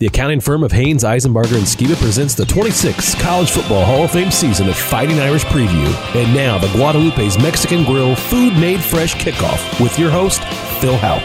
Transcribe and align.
The 0.00 0.06
accounting 0.06 0.40
firm 0.40 0.62
of 0.62 0.70
Haines, 0.70 1.02
Isenbarger, 1.02 1.56
and 1.56 1.66
Skiba 1.66 1.96
presents 1.96 2.36
the 2.36 2.44
26th 2.44 3.18
College 3.20 3.50
Football 3.50 3.84
Hall 3.84 4.04
of 4.04 4.12
Fame 4.12 4.30
season 4.30 4.68
of 4.68 4.76
Fighting 4.76 5.18
Irish 5.18 5.42
Preview. 5.46 5.92
And 6.14 6.32
now, 6.32 6.56
the 6.56 6.68
Guadalupe's 6.68 7.36
Mexican 7.42 7.82
Grill 7.82 8.14
Food 8.14 8.52
Made 8.52 8.80
Fresh 8.80 9.16
Kickoff 9.16 9.80
with 9.82 9.98
your 9.98 10.08
host, 10.08 10.40
Phil 10.80 10.96
Houck. 10.98 11.24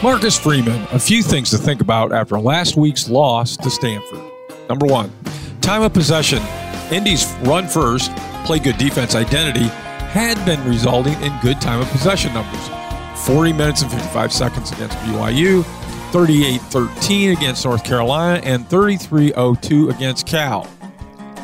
Marcus 0.00 0.38
Freeman, 0.38 0.80
a 0.92 0.98
few 1.00 1.24
things 1.24 1.50
to 1.50 1.58
think 1.58 1.80
about 1.80 2.12
after 2.12 2.38
last 2.38 2.76
week's 2.76 3.08
loss 3.08 3.56
to 3.56 3.68
Stanford. 3.68 4.22
Number 4.68 4.86
one, 4.86 5.10
time 5.60 5.82
of 5.82 5.92
possession. 5.92 6.38
ND's 6.92 7.26
run 7.48 7.66
first, 7.66 8.14
play 8.44 8.60
good 8.60 8.78
defense 8.78 9.16
identity 9.16 9.66
had 10.12 10.36
been 10.46 10.62
resulting 10.68 11.20
in 11.20 11.36
good 11.42 11.60
time 11.60 11.80
of 11.80 11.88
possession 11.88 12.32
numbers. 12.32 12.70
40 13.24 13.52
minutes 13.54 13.82
and 13.82 13.90
55 13.90 14.32
seconds 14.32 14.70
against 14.70 14.96
BYU, 14.98 15.64
38 16.12 16.60
13 16.60 17.30
against 17.32 17.64
North 17.64 17.84
Carolina, 17.84 18.40
and 18.44 18.66
33 18.68 19.32
02 19.60 19.90
against 19.90 20.26
Cal. 20.26 20.68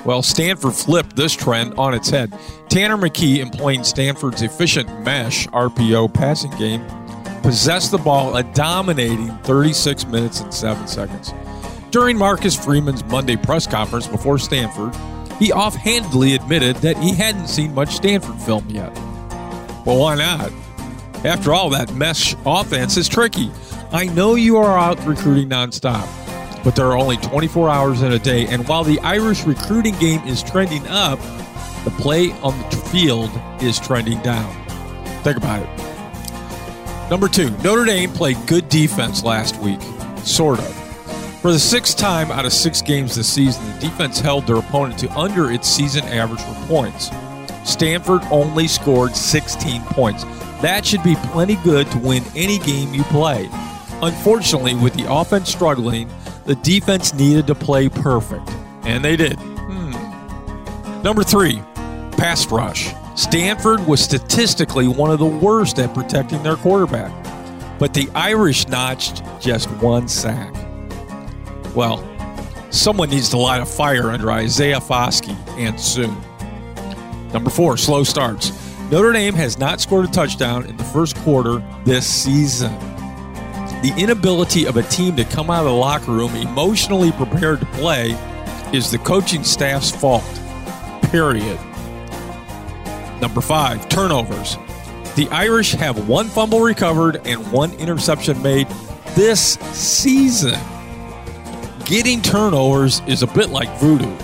Well, 0.04 0.22
Stanford 0.22 0.74
flipped 0.74 1.14
this 1.14 1.32
trend 1.32 1.74
on 1.74 1.94
its 1.94 2.10
head. 2.10 2.36
Tanner 2.68 2.96
McKee, 2.96 3.38
employing 3.38 3.84
Stanford's 3.84 4.42
efficient 4.42 4.88
mesh 5.04 5.46
RPO 5.48 6.12
passing 6.12 6.50
game, 6.52 6.84
possessed 7.42 7.90
the 7.90 7.98
ball 7.98 8.36
a 8.36 8.42
dominating 8.42 9.28
36 9.38 10.06
minutes 10.06 10.40
and 10.40 10.52
7 10.52 10.88
seconds. 10.88 11.32
During 11.90 12.16
Marcus 12.16 12.56
Freeman's 12.56 13.04
Monday 13.04 13.36
press 13.36 13.66
conference 13.66 14.06
before 14.08 14.38
Stanford, 14.38 14.94
he 15.38 15.52
offhandedly 15.52 16.34
admitted 16.34 16.76
that 16.76 16.96
he 16.96 17.14
hadn't 17.14 17.48
seen 17.48 17.74
much 17.74 17.90
Stanford 17.90 18.40
film 18.40 18.68
yet. 18.70 18.92
Well, 19.84 19.98
why 19.98 20.16
not? 20.16 20.50
After 21.24 21.52
all, 21.52 21.70
that 21.70 21.94
mesh 21.94 22.34
offense 22.46 22.96
is 22.96 23.08
tricky. 23.08 23.50
I 23.94 24.06
know 24.06 24.36
you 24.36 24.56
are 24.56 24.78
out 24.78 25.04
recruiting 25.04 25.50
nonstop, 25.50 26.08
but 26.64 26.74
there 26.74 26.86
are 26.86 26.96
only 26.96 27.18
24 27.18 27.68
hours 27.68 28.00
in 28.00 28.12
a 28.12 28.18
day, 28.18 28.46
and 28.46 28.66
while 28.66 28.84
the 28.84 28.98
Irish 29.00 29.44
recruiting 29.44 29.94
game 29.98 30.26
is 30.26 30.42
trending 30.42 30.86
up, 30.88 31.18
the 31.84 31.90
play 31.98 32.32
on 32.40 32.58
the 32.70 32.76
field 32.90 33.30
is 33.60 33.78
trending 33.78 34.18
down. 34.22 34.50
Think 35.22 35.36
about 35.36 35.62
it. 35.62 37.10
Number 37.10 37.28
two, 37.28 37.50
Notre 37.58 37.84
Dame 37.84 38.10
played 38.10 38.38
good 38.46 38.70
defense 38.70 39.24
last 39.24 39.58
week. 39.58 39.80
Sort 40.24 40.58
of. 40.58 40.74
For 41.42 41.52
the 41.52 41.58
sixth 41.58 41.98
time 41.98 42.30
out 42.30 42.46
of 42.46 42.54
six 42.54 42.80
games 42.80 43.14
this 43.14 43.30
season, 43.30 43.62
the 43.74 43.80
defense 43.80 44.20
held 44.20 44.46
their 44.46 44.56
opponent 44.56 44.98
to 45.00 45.12
under 45.18 45.52
its 45.52 45.68
season 45.68 46.04
average 46.04 46.40
for 46.40 46.66
points. 46.66 47.10
Stanford 47.64 48.22
only 48.30 48.68
scored 48.68 49.14
16 49.14 49.82
points. 49.82 50.24
That 50.62 50.86
should 50.86 51.02
be 51.02 51.14
plenty 51.16 51.56
good 51.56 51.90
to 51.90 51.98
win 51.98 52.24
any 52.34 52.58
game 52.58 52.94
you 52.94 53.02
play. 53.04 53.50
Unfortunately, 54.02 54.74
with 54.74 54.94
the 54.94 55.06
offense 55.08 55.48
struggling, 55.48 56.10
the 56.44 56.56
defense 56.56 57.14
needed 57.14 57.46
to 57.46 57.54
play 57.54 57.88
perfect. 57.88 58.48
And 58.82 59.04
they 59.04 59.16
did. 59.16 59.38
Hmm. 59.38 61.02
Number 61.02 61.22
three, 61.22 61.62
pass 62.16 62.50
rush. 62.50 62.92
Stanford 63.14 63.86
was 63.86 64.00
statistically 64.00 64.88
one 64.88 65.10
of 65.10 65.20
the 65.20 65.26
worst 65.26 65.78
at 65.78 65.94
protecting 65.94 66.42
their 66.42 66.56
quarterback, 66.56 67.12
but 67.78 67.94
the 67.94 68.08
Irish 68.14 68.66
notched 68.66 69.22
just 69.40 69.70
one 69.82 70.08
sack. 70.08 70.52
Well, 71.76 72.02
someone 72.70 73.10
needs 73.10 73.28
to 73.30 73.36
light 73.36 73.62
a 73.62 73.66
fire 73.66 74.10
under 74.10 74.32
Isaiah 74.32 74.80
Foskey 74.80 75.36
and 75.58 75.78
soon. 75.78 76.16
Number 77.32 77.50
four, 77.50 77.76
slow 77.76 78.02
starts. 78.02 78.50
Notre 78.90 79.12
Dame 79.12 79.34
has 79.34 79.58
not 79.58 79.80
scored 79.80 80.06
a 80.06 80.10
touchdown 80.10 80.66
in 80.66 80.76
the 80.76 80.84
first 80.84 81.16
quarter 81.18 81.62
this 81.84 82.06
season. 82.06 82.72
The 83.82 83.92
inability 83.96 84.66
of 84.66 84.76
a 84.76 84.84
team 84.84 85.16
to 85.16 85.24
come 85.24 85.50
out 85.50 85.66
of 85.66 85.72
the 85.72 85.72
locker 85.72 86.12
room 86.12 86.36
emotionally 86.36 87.10
prepared 87.10 87.58
to 87.58 87.66
play 87.66 88.12
is 88.72 88.92
the 88.92 88.98
coaching 88.98 89.42
staff's 89.42 89.90
fault. 89.90 90.22
Period. 91.10 91.58
Number 93.20 93.40
five, 93.40 93.88
turnovers. 93.88 94.56
The 95.16 95.28
Irish 95.32 95.72
have 95.72 96.08
one 96.08 96.28
fumble 96.28 96.60
recovered 96.60 97.26
and 97.26 97.50
one 97.50 97.72
interception 97.74 98.40
made 98.40 98.68
this 99.16 99.54
season. 99.72 100.60
Getting 101.84 102.22
turnovers 102.22 103.02
is 103.08 103.24
a 103.24 103.26
bit 103.26 103.50
like 103.50 103.80
voodoo. 103.80 104.16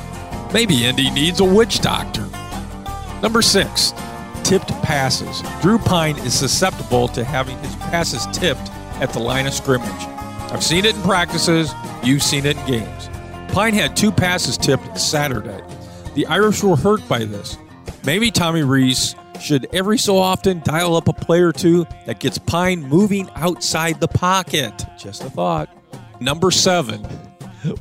Maybe 0.52 0.88
ND 0.88 1.12
needs 1.12 1.40
a 1.40 1.44
witch 1.44 1.80
doctor. 1.80 2.28
Number 3.22 3.42
six, 3.42 3.92
tipped 4.44 4.70
passes. 4.82 5.42
Drew 5.60 5.78
Pyne 5.78 6.16
is 6.18 6.32
susceptible 6.32 7.08
to 7.08 7.24
having 7.24 7.58
his 7.58 7.74
passes 7.76 8.24
tipped 8.32 8.70
at 9.00 9.12
the 9.12 9.18
line 9.18 9.46
of 9.46 9.54
scrimmage. 9.54 9.88
I've 10.50 10.64
seen 10.64 10.84
it 10.84 10.94
in 10.96 11.02
practices, 11.02 11.72
you've 12.02 12.22
seen 12.22 12.46
it 12.46 12.56
in 12.58 12.66
games. 12.66 13.08
Pyne 13.52 13.74
had 13.74 13.96
two 13.96 14.12
passes 14.12 14.56
tipped 14.56 14.98
Saturday. 14.98 15.62
The 16.14 16.26
Irish 16.26 16.62
were 16.62 16.76
hurt 16.76 17.06
by 17.08 17.24
this. 17.24 17.56
Maybe 18.04 18.30
Tommy 18.30 18.62
Rees 18.62 19.14
should 19.40 19.68
every 19.72 19.98
so 19.98 20.18
often 20.18 20.60
dial 20.64 20.96
up 20.96 21.08
a 21.08 21.12
play 21.12 21.40
or 21.40 21.52
two 21.52 21.86
that 22.06 22.20
gets 22.20 22.38
Pyne 22.38 22.82
moving 22.82 23.28
outside 23.34 24.00
the 24.00 24.08
pocket. 24.08 24.72
Just 24.98 25.22
a 25.22 25.30
thought. 25.30 25.68
Number 26.20 26.50
seven, 26.50 27.06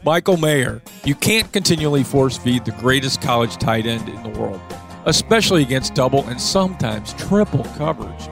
Michael 0.03 0.37
Mayer. 0.37 0.81
You 1.03 1.15
can't 1.15 1.51
continually 1.51 2.03
force 2.03 2.37
feed 2.37 2.65
the 2.65 2.71
greatest 2.73 3.21
college 3.21 3.57
tight 3.57 3.85
end 3.85 4.07
in 4.09 4.23
the 4.23 4.39
world, 4.39 4.61
especially 5.05 5.61
against 5.63 5.95
double 5.95 6.23
and 6.27 6.39
sometimes 6.39 7.13
triple 7.13 7.63
coverage. 7.77 8.29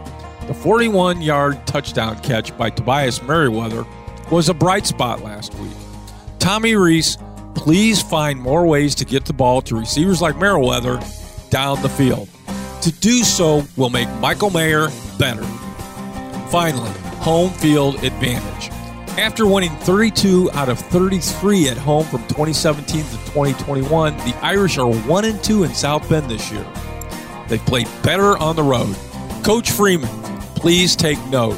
The 0.47 0.53
41 0.53 1.21
yard 1.23 1.65
touchdown 1.65 2.19
catch 2.19 2.55
by 2.55 2.69
Tobias 2.69 3.21
Merriweather 3.23 3.85
was 4.31 4.47
a 4.47 4.53
bright 4.53 4.85
spot 4.85 5.23
last 5.23 5.55
week. 5.55 5.71
Tommy 6.37 6.75
Rees, 6.75 7.17
please 7.55 8.01
find 8.01 8.39
more 8.39 8.67
ways 8.67 8.93
to 8.95 9.05
get 9.05 9.25
the 9.25 9.33
ball 9.33 9.63
to 9.63 9.75
receivers 9.75 10.21
like 10.21 10.37
Merriweather 10.37 10.99
down 11.49 11.81
the 11.81 11.89
field. 11.89 12.29
To 12.81 12.91
do 12.91 13.23
so 13.23 13.63
will 13.75 13.89
make 13.89 14.07
Michael 14.19 14.51
Mayer 14.51 14.89
better. 15.17 15.43
Finally, 16.51 16.91
home 17.21 17.49
field 17.53 17.95
advantage. 18.03 18.69
After 19.17 19.47
winning 19.47 19.75
32 19.77 20.51
out 20.51 20.69
of 20.69 20.77
33 20.77 21.69
at 21.69 21.77
home 21.77 22.05
from 22.05 22.21
2017 22.27 23.03
to 23.03 23.09
2021, 23.09 24.17
the 24.17 24.35
Irish 24.43 24.77
are 24.77 24.91
1 24.91 25.25
and 25.25 25.43
2 25.43 25.63
in 25.63 25.73
South 25.73 26.07
Bend 26.07 26.29
this 26.29 26.51
year. 26.51 26.65
They've 27.47 27.65
played 27.65 27.87
better 28.03 28.37
on 28.37 28.55
the 28.55 28.63
road. 28.63 28.95
Coach 29.43 29.71
Freeman, 29.71 30.09
please 30.65 30.95
take 30.95 31.23
note. 31.27 31.53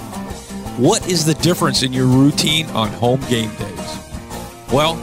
What 0.75 1.07
is 1.07 1.23
the 1.23 1.35
difference 1.35 1.81
in 1.81 1.94
your 1.94 2.07
routine 2.07 2.66
on 2.72 2.90
home 2.90 3.22
game 3.29 3.50
days? 3.56 4.00
Well, 4.69 4.95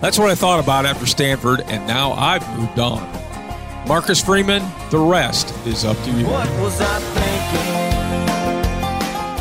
that's 0.00 0.20
what 0.20 0.30
I 0.30 0.36
thought 0.36 0.62
about 0.62 0.86
after 0.86 1.04
Stanford, 1.04 1.62
and 1.62 1.84
now 1.84 2.12
I've 2.12 2.48
moved 2.56 2.78
on. 2.78 3.02
Marcus 3.88 4.22
Freeman, 4.22 4.62
the 4.92 5.00
rest 5.00 5.52
is 5.66 5.84
up 5.84 5.96
to 6.04 6.12
you. 6.12 6.26
What 6.26 6.48
was 6.60 6.80
I 6.80 7.00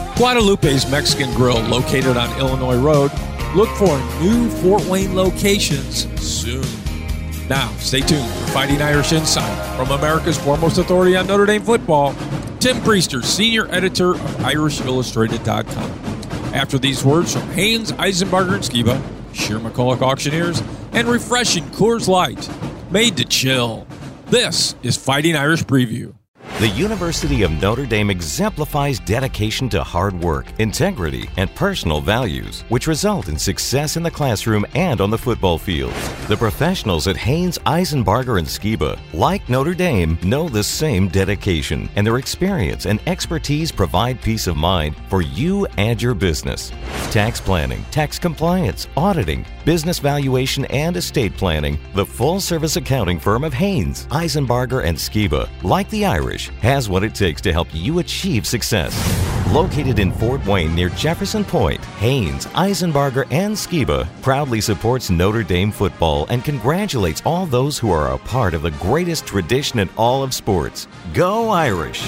thinking? 0.07 0.17
Guadalupe's 0.17 0.89
Mexican 0.89 1.31
Grill, 1.35 1.61
located 1.67 2.17
on 2.17 2.35
Illinois 2.39 2.79
Road. 2.79 3.11
Look 3.53 3.69
for 3.77 3.95
new 4.23 4.49
Fort 4.49 4.83
Wayne 4.85 5.15
locations 5.15 6.07
soon. 6.19 6.65
Now, 7.47 7.71
stay 7.77 7.99
tuned 7.99 8.27
for 8.27 8.47
Fighting 8.53 8.81
Irish 8.81 9.11
Insight 9.11 9.77
from 9.77 9.91
America's 9.91 10.39
foremost 10.39 10.79
authority 10.79 11.15
on 11.15 11.27
Notre 11.27 11.45
Dame 11.45 11.61
football, 11.61 12.15
Tim 12.59 12.77
Prister, 12.77 13.23
senior 13.23 13.73
editor 13.73 14.11
of 14.11 14.19
IrishIllustrated.com. 14.19 15.91
After 16.53 16.77
these 16.77 17.05
words 17.05 17.31
from 17.31 17.43
Haines, 17.51 17.93
Isenbarger, 17.93 18.55
and 18.55 18.63
Skiba, 18.63 19.01
Sheer 19.33 19.59
McCulloch 19.59 20.01
Auctioneers, 20.01 20.61
and 20.91 21.07
refreshing 21.07 21.63
Coors 21.67 22.09
Light, 22.09 22.49
made 22.91 23.15
to 23.15 23.23
chill. 23.23 23.87
This 24.25 24.75
is 24.83 24.97
Fighting 24.97 25.37
Irish 25.37 25.63
Preview. 25.63 26.18
The 26.59 26.67
University 26.67 27.43
of 27.43 27.53
Notre 27.53 27.85
Dame 27.85 28.09
exemplifies 28.09 28.99
dedication 28.99 29.69
to 29.69 29.81
hard 29.81 30.13
work, 30.19 30.45
integrity, 30.59 31.29
and 31.37 31.49
personal 31.55 32.01
values, 32.01 32.65
which 32.67 32.85
result 32.85 33.29
in 33.29 33.39
success 33.39 33.95
in 33.95 34.03
the 34.03 34.11
classroom 34.11 34.65
and 34.75 34.99
on 34.99 35.09
the 35.09 35.17
football 35.17 35.57
field. 35.57 35.93
The 36.27 36.35
professionals 36.35 37.07
at 37.07 37.15
Haines, 37.15 37.59
Isenbarger, 37.59 38.39
and 38.39 38.45
Skiba, 38.45 38.99
like 39.13 39.47
Notre 39.47 39.73
Dame, 39.73 40.17
know 40.21 40.49
the 40.49 40.61
same 40.61 41.07
dedication, 41.07 41.87
and 41.95 42.05
their 42.05 42.17
experience 42.17 42.85
and 42.85 42.99
expertise 43.07 43.71
provide 43.71 44.21
peace 44.21 44.45
of 44.45 44.57
mind 44.57 44.97
for 45.07 45.21
you 45.21 45.65
and 45.77 46.01
your 46.01 46.13
business. 46.13 46.73
Tax 47.11 47.41
planning, 47.41 47.83
tax 47.89 48.19
compliance, 48.19 48.87
auditing, 48.95 49.43
business 49.65 49.97
valuation, 49.97 50.65
and 50.65 50.95
estate 50.95 51.35
planning, 51.35 51.79
the 51.95 52.05
full 52.05 52.39
service 52.39 52.75
accounting 52.75 53.17
firm 53.17 53.43
of 53.43 53.51
Haines, 53.51 54.05
Isenbarger, 54.11 54.85
and 54.85 54.95
Skiba, 54.95 55.49
like 55.63 55.89
the 55.89 56.05
Irish, 56.05 56.49
has 56.61 56.87
what 56.87 57.03
it 57.03 57.15
takes 57.15 57.41
to 57.41 57.51
help 57.51 57.67
you 57.73 57.97
achieve 57.97 58.45
success. 58.45 58.93
Located 59.51 59.97
in 59.97 60.11
Fort 60.11 60.45
Wayne 60.45 60.75
near 60.75 60.89
Jefferson 60.89 61.43
Point, 61.43 61.83
Haines, 61.97 62.45
Isenbarger, 62.45 63.25
and 63.31 63.55
Skiba 63.55 64.07
proudly 64.21 64.61
supports 64.61 65.09
Notre 65.09 65.41
Dame 65.41 65.71
football 65.71 66.27
and 66.29 66.45
congratulates 66.45 67.23
all 67.25 67.47
those 67.47 67.79
who 67.79 67.89
are 67.89 68.13
a 68.13 68.19
part 68.19 68.53
of 68.53 68.61
the 68.61 68.71
greatest 68.71 69.25
tradition 69.25 69.79
in 69.79 69.89
all 69.97 70.21
of 70.21 70.31
sports. 70.31 70.87
Go 71.15 71.49
Irish! 71.49 72.07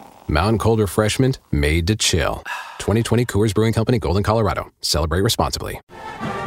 Mountain 0.31 0.59
Cold 0.59 0.79
Refreshment 0.79 1.39
made 1.51 1.87
to 1.87 1.95
chill. 1.97 2.41
2020 2.79 3.25
Coors 3.25 3.53
Brewing 3.53 3.73
Company, 3.73 3.99
Golden, 3.99 4.23
Colorado. 4.23 4.71
Celebrate 4.79 5.21
responsibly. 5.21 5.81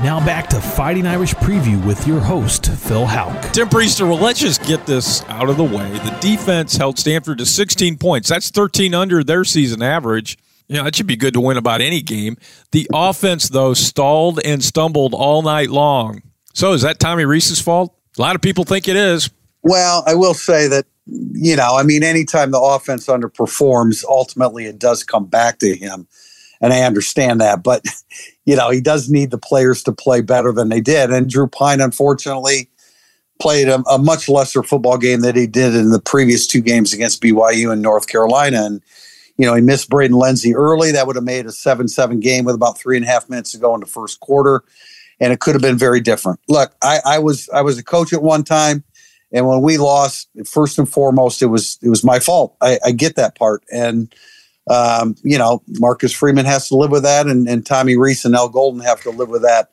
Now 0.03 0.25
back 0.25 0.49
to 0.49 0.61
Fighting 0.61 1.07
Irish 1.07 1.35
Preview 1.35 1.85
with 1.87 2.07
your 2.07 2.19
host, 2.19 2.67
Phil 2.73 3.05
Houck. 3.05 3.53
Tim 3.53 3.69
Prister, 3.69 4.09
well, 4.09 4.19
let's 4.19 4.41
just 4.41 4.65
get 4.65 4.87
this 4.87 5.23
out 5.25 5.51
of 5.51 5.59
the 5.59 5.65
way. 5.65 5.91
The 5.99 6.17
defense 6.21 6.77
held 6.77 6.99
Stanford 6.99 7.39
to 7.39 7.47
16 7.47 7.99
points. 7.99 8.31
That's 8.31 8.49
13 8.49 8.95
under 8.95 9.23
their 9.23 9.45
season 9.45 9.83
average. 9.83 10.39
You 10.67 10.77
know, 10.77 10.87
it 10.87 10.97
should 10.97 11.07
be 11.07 11.17
good 11.17 11.35
to 11.35 11.41
win 11.43 11.59
about 11.59 11.83
any 11.83 12.01
game. 12.01 12.39
The 12.73 12.89
offense, 12.93 13.51
though, 13.51 13.75
stalled 13.75 14.41
and 14.47 14.65
stumbled 14.65 15.13
all 15.13 15.43
night 15.43 15.69
long. 15.69 16.23
So 16.55 16.73
is 16.73 16.81
that 16.83 16.99
Tommy 16.99 17.27
Rees's 17.27 17.61
fault? 17.61 17.95
A 18.17 18.23
lot 18.23 18.35
of 18.35 18.41
people 18.41 18.65
think 18.65 18.89
it 18.89 18.97
is. 18.97 19.29
Well, 19.63 20.05
I 20.07 20.15
will 20.15 20.35
say 20.35 20.69
that 20.69 20.87
you 21.07 21.57
know, 21.57 21.77
I 21.77 21.83
mean, 21.83 22.03
anytime 22.03 22.51
the 22.51 22.61
offense 22.61 23.07
underperforms, 23.07 24.05
ultimately 24.09 24.67
it 24.67 24.79
does 24.79 25.05
come 25.05 25.27
back 25.27 25.59
to 25.59 25.77
him. 25.77 26.07
And 26.61 26.73
I 26.73 26.83
understand 26.83 27.41
that. 27.41 27.63
But, 27.63 27.85
you 28.45 28.57
know, 28.57 28.71
he 28.71 28.81
does 28.81 29.11
need 29.11 29.31
the 29.31 29.39
players 29.39 29.83
to 29.85 29.93
play 29.93 30.23
better 30.23 30.53
than 30.53 30.69
they 30.69 30.81
did. 30.81 31.11
And 31.11 31.29
Drew 31.29 31.47
Pyne, 31.47 31.81
unfortunately, 31.81 32.71
played 33.41 33.69
a, 33.69 33.81
a 33.91 33.99
much 33.99 34.29
lesser 34.29 34.63
football 34.63 34.97
game 34.97 35.21
than 35.21 35.37
he 35.37 35.47
did 35.47 35.75
in 35.75 35.91
the 35.91 36.01
previous 36.01 36.47
two 36.47 36.61
games 36.61 36.93
against 36.93 37.23
BYU 37.23 37.73
and 37.73 37.83
North 37.83 38.07
Carolina. 38.07 38.65
And, 38.65 38.83
you 39.37 39.45
know, 39.45 39.55
he 39.55 39.61
missed 39.61 39.91
Braden 39.91 40.17
Lenzy 40.17 40.55
early. 40.55 40.93
That 40.93 41.07
would 41.07 41.17
have 41.17 41.25
made 41.25 41.45
a 41.45 41.53
7 41.53 41.89
7 41.89 42.21
game 42.21 42.45
with 42.45 42.55
about 42.55 42.79
three 42.79 42.97
and 42.97 43.05
a 43.05 43.09
half 43.09 43.29
minutes 43.29 43.53
to 43.53 43.59
go 43.59 43.75
in 43.75 43.81
the 43.81 43.87
first 43.87 44.21
quarter. 44.21 44.63
And 45.21 45.33
it 45.33 45.41
could 45.41 45.55
have 45.55 45.63
been 45.63 45.79
very 45.79 46.01
different. 46.01 46.41
Look, 46.49 46.75
I, 46.83 47.01
I 47.05 47.19
was 47.19 47.49
I 47.51 47.61
was 47.61 47.79
a 47.79 47.85
coach 47.85 48.13
at 48.13 48.23
one 48.23 48.43
time 48.43 48.83
and 49.35 49.49
when 49.49 49.61
we 49.63 49.79
lost, 49.79 50.29
first 50.47 50.79
and 50.79 50.89
foremost, 50.89 51.43
it 51.43 51.47
was 51.47 51.77
it 51.83 51.89
was 51.89 52.05
my 52.05 52.21
fault. 52.21 52.57
I, 52.61 52.79
I 52.85 52.93
get 52.93 53.17
that 53.17 53.35
part, 53.35 53.65
and 53.71 54.15
um, 54.71 55.17
you 55.25 55.37
know, 55.37 55.61
Marcus 55.81 56.13
Freeman 56.13 56.47
has 56.47 56.69
to 56.69 56.77
live 56.77 56.93
with 56.93 57.03
that, 57.03 57.27
and, 57.27 57.49
and 57.49 57.67
Tommy 57.67 57.97
Rees 57.97 58.25
and 58.25 58.37
Al 58.37 58.49
Golden 58.49 58.81
have 58.81 59.03
to 59.03 59.11
live 59.11 59.29
with 59.29 59.43
that 59.43 59.73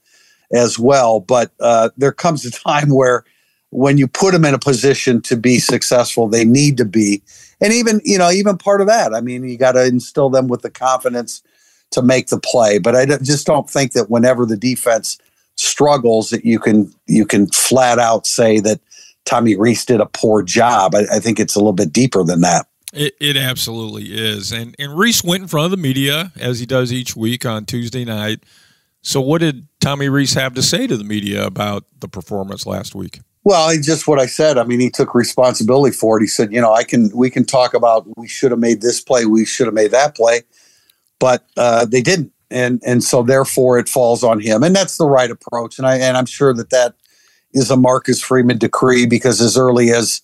as 0.52 0.80
well. 0.80 1.20
But 1.20 1.52
uh, 1.60 1.92
there 1.96 2.12
comes 2.12 2.44
a 2.44 2.52
time 2.52 2.90
where 2.90 3.24
when 3.70 4.00
you 4.00 4.08
put 4.08 4.34
them 4.34 4.46
in 4.46 4.56
a 4.56 4.60
position 4.60 5.22
to 5.22 5.38
be 5.38 5.60
successful, 5.60 6.28
they 6.28 6.44
need 6.44 6.76
to 6.78 6.86
be, 6.86 7.22
and 7.62 7.72
even 7.72 8.02
you 8.04 8.18
know, 8.18 8.32
even 8.32 8.58
part 8.58 8.82
of 8.82 8.88
that. 8.88 9.14
I 9.14 9.22
mean, 9.22 9.48
you 9.48 9.60
got 9.60 9.74
to 9.74 9.86
instill 9.86 10.32
them 10.32 10.48
with 10.48 10.64
the 10.64 10.72
confidence 10.72 11.44
to 11.92 12.02
make 12.02 12.28
the 12.28 12.40
play. 12.40 12.80
But 12.80 12.96
I 12.96 13.06
just 13.06 13.46
don't 13.46 13.70
think 13.70 13.94
that 13.94 14.10
whenever 14.10 14.48
the 14.48 14.58
defense 14.58 15.20
struggles, 15.56 16.32
that 16.32 16.46
you 16.46 16.58
can 16.58 16.92
you 17.06 17.28
can 17.28 17.46
flat 17.52 18.00
out 18.00 18.26
say 18.26 18.60
that 18.62 18.80
Tommy 19.26 19.56
Rees 19.56 19.86
did 19.86 20.02
a 20.02 20.06
poor 20.06 20.42
job. 20.42 20.96
I, 20.96 21.06
I 21.14 21.20
think 21.20 21.40
it's 21.40 21.56
a 21.56 21.60
little 21.60 21.74
bit 21.74 21.94
deeper 21.94 22.24
than 22.24 22.42
that. 22.42 22.68
It, 22.94 23.16
it 23.22 23.38
absolutely 23.38 24.14
is. 24.14 24.52
And 24.52 24.76
and 24.78 24.98
Rees 24.98 25.24
went 25.24 25.44
in 25.44 25.48
front 25.48 25.66
of 25.66 25.72
the 25.72 25.78
media 25.78 26.32
as 26.38 26.60
he 26.60 26.66
does 26.66 26.92
each 26.92 27.16
week 27.16 27.46
on 27.46 27.66
Tuesday 27.66 28.04
night. 28.04 28.44
So 29.02 29.22
what 29.22 29.42
did 29.42 29.68
Tommy 29.80 30.10
Rees 30.10 30.34
have 30.34 30.54
to 30.56 30.62
say 30.62 30.88
to 30.88 30.98
the 30.98 31.04
media 31.04 31.46
about 31.46 31.86
the 32.00 32.08
performance 32.08 32.66
last 32.66 32.94
week? 32.94 33.22
Well, 33.44 33.76
just 33.82 34.08
what 34.08 34.20
I 34.20 34.28
said. 34.28 34.58
I 34.58 34.64
mean, 34.66 34.80
he 34.80 34.92
took 34.92 35.16
responsibility 35.16 35.96
for 35.96 36.18
it. 36.18 36.22
He 36.22 36.28
said, 36.28 36.54
you 36.54 36.62
know, 36.62 36.74
I 36.74 36.84
can 36.84 37.10
we 37.16 37.30
can 37.30 37.46
talk 37.46 37.74
about 37.74 38.06
we 38.18 38.28
should 38.28 38.52
have 38.52 38.60
made 38.60 38.82
this 38.82 39.02
play, 39.02 39.26
we 39.26 39.46
should 39.46 39.68
have 39.68 39.74
made 39.74 39.92
that 39.92 40.16
play, 40.16 40.42
but 41.20 41.46
uh, 41.58 41.86
they 41.86 42.02
didn't, 42.02 42.32
and 42.52 42.82
and 42.86 43.04
so 43.04 43.24
therefore 43.24 43.80
it 43.80 43.90
falls 43.90 44.24
on 44.24 44.40
him, 44.40 44.62
and 44.62 44.76
that's 44.76 44.98
the 44.98 45.08
right 45.08 45.32
approach. 45.32 45.80
And 45.80 45.88
I 45.88 45.98
and 45.98 46.18
I'm 46.18 46.28
sure 46.28 46.54
that 46.54 46.70
that 46.70 46.94
is 47.54 47.72
a 47.72 47.78
Marcus 47.78 48.22
Freeman 48.22 48.58
decree 48.58 49.06
because 49.06 49.42
as 49.42 49.58
early 49.58 49.92
as 49.92 50.22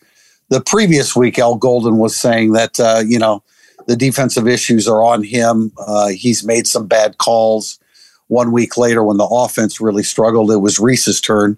the 0.50 0.62
previous 0.62 1.16
week, 1.16 1.40
Al 1.40 1.56
Golden 1.56 1.98
was 1.98 2.16
saying 2.16 2.54
that, 2.54 2.80
uh, 2.80 3.04
you 3.06 3.20
know, 3.20 3.44
the 3.88 3.96
defensive 3.96 4.48
issues 4.48 4.88
are 4.88 5.04
on 5.04 5.24
him. 5.24 5.72
Uh, 5.78 6.08
he's 6.08 6.44
made 6.44 6.68
some 6.68 6.88
bad 6.88 7.18
calls. 7.18 7.80
One 8.28 8.52
week 8.52 8.78
later, 8.78 9.04
when 9.04 9.18
the 9.18 9.26
offense 9.26 9.80
really 9.80 10.04
struggled, 10.04 10.52
it 10.52 10.58
was 10.58 10.80
Rees's 10.80 11.22
turn 11.22 11.58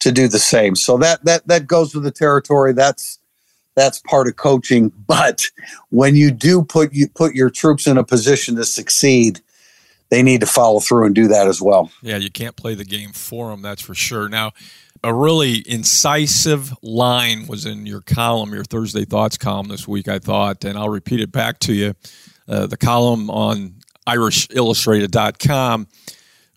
to 0.00 0.10
do 0.10 0.26
the 0.26 0.38
same. 0.38 0.74
So 0.74 0.96
that 0.98 1.24
that 1.24 1.46
that 1.46 1.66
goes 1.66 1.94
with 1.94 2.02
the 2.02 2.10
territory. 2.10 2.72
That's 2.72 3.18
that's 3.76 4.00
part 4.00 4.26
of 4.26 4.36
coaching. 4.36 4.90
But 5.06 5.44
when 5.90 6.16
you 6.16 6.32
do 6.32 6.62
put 6.62 6.92
you 6.92 7.08
put 7.08 7.34
your 7.34 7.50
troops 7.50 7.86
in 7.86 7.96
a 7.96 8.04
position 8.04 8.56
to 8.56 8.64
succeed, 8.64 9.40
they 10.10 10.22
need 10.22 10.40
to 10.40 10.46
follow 10.46 10.80
through 10.80 11.06
and 11.06 11.14
do 11.14 11.28
that 11.28 11.46
as 11.46 11.62
well. 11.62 11.90
Yeah, 12.02 12.16
you 12.16 12.30
can't 12.30 12.56
play 12.56 12.74
the 12.74 12.84
game 12.84 13.12
for 13.12 13.50
them. 13.50 13.62
That's 13.62 13.82
for 13.82 13.94
sure. 13.94 14.28
Now, 14.28 14.52
a 15.02 15.14
really 15.14 15.62
incisive 15.66 16.74
line 16.82 17.46
was 17.46 17.66
in 17.66 17.86
your 17.86 18.00
column, 18.00 18.52
your 18.52 18.64
Thursday 18.64 19.04
Thoughts 19.04 19.36
column 19.38 19.68
this 19.68 19.88
week, 19.88 20.08
I 20.08 20.18
thought, 20.18 20.64
and 20.64 20.78
I'll 20.78 20.88
repeat 20.88 21.20
it 21.20 21.32
back 21.32 21.58
to 21.60 21.72
you. 21.72 21.94
Uh, 22.48 22.66
the 22.66 22.76
column 22.76 23.30
on 23.30 23.76
IrishIllustrated.com. 24.06 25.88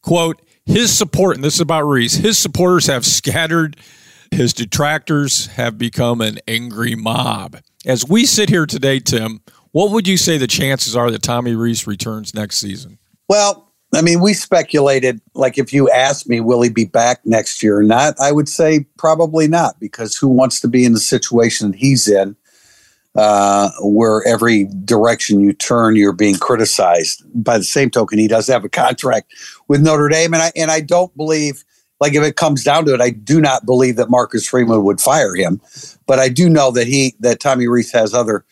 Quote, 0.02 0.42
his 0.66 0.96
support, 0.98 1.36
and 1.36 1.44
this 1.44 1.56
is 1.56 1.62
about 1.62 1.84
Rees, 1.84 2.16
his 2.16 2.38
supporters 2.38 2.88
have 2.88 3.06
scattered, 3.06 3.78
his 4.32 4.54
detractors 4.54 5.48
have 5.48 5.78
become 5.78 6.22
an 6.22 6.40
angry 6.48 6.96
mob. 6.96 7.58
As 7.86 8.08
we 8.08 8.26
sit 8.26 8.50
here 8.50 8.66
today, 8.66 9.00
Tim, 9.00 9.42
what 9.72 9.92
would 9.92 10.08
you 10.08 10.18
say 10.18 10.38
the 10.38 10.48
chances 10.48 10.96
are 10.96 11.12
that 11.12 11.22
Tommy 11.22 11.56
Rees 11.56 11.86
returns 11.86 12.34
next 12.34 12.58
season? 12.58 12.98
Well, 13.28 13.73
I 13.96 14.02
mean, 14.02 14.22
we 14.22 14.34
speculated, 14.34 15.22
like, 15.34 15.58
if 15.58 15.74
you 15.74 15.90
asked 15.90 16.28
me, 16.28 16.40
will 16.40 16.62
he 16.62 16.70
be 16.70 16.86
back 16.86 17.26
next 17.26 17.62
year 17.62 17.78
or 17.78 17.84
not? 17.84 18.16
I 18.20 18.32
would 18.32 18.50
say 18.50 18.86
probably 18.98 19.48
not, 19.48 19.80
because 19.80 20.16
who 20.16 20.28
wants 20.28 20.60
to 20.62 20.68
be 20.68 20.86
in 20.86 20.94
the 20.94 21.00
situation 21.00 21.72
that 21.72 21.78
he's 21.78 22.08
in, 22.08 22.36
uh, 23.16 23.70
where 23.82 24.26
every 24.26 24.66
direction 24.86 25.40
you 25.40 25.54
turn, 25.54 25.96
you're 25.96 26.14
being 26.14 26.38
criticized? 26.38 27.24
By 27.36 27.58
the 27.58 27.64
same 27.64 27.90
token, 27.90 28.20
he 28.20 28.28
does 28.28 28.48
have 28.48 28.64
a 28.64 28.70
contract 28.70 29.34
with 29.68 29.82
Notre 29.82 30.10
Dame. 30.10 30.34
And 30.34 30.44
I, 30.44 30.52
and 30.56 30.72
I 30.72 30.80
don't 30.80 31.16
believe, 31.16 31.64
like, 32.00 32.16
if 32.16 32.24
it 32.24 32.36
comes 32.36 32.64
down 32.64 32.86
to 32.86 32.94
it, 32.94 33.02
I 33.02 33.12
do 33.12 33.40
not 33.40 33.66
believe 33.66 33.98
that 33.98 34.10
Marcus 34.10 34.48
Freeman 34.48 34.84
would 34.84 35.02
fire 35.02 35.36
him. 35.36 35.62
But 36.08 36.20
I 36.20 36.30
do 36.30 36.50
know 36.50 36.72
that 36.72 36.88
he, 36.88 37.16
that 37.20 37.40
Tommy 37.40 37.68
Rees 37.68 37.92
has 37.92 38.14
other 38.14 38.46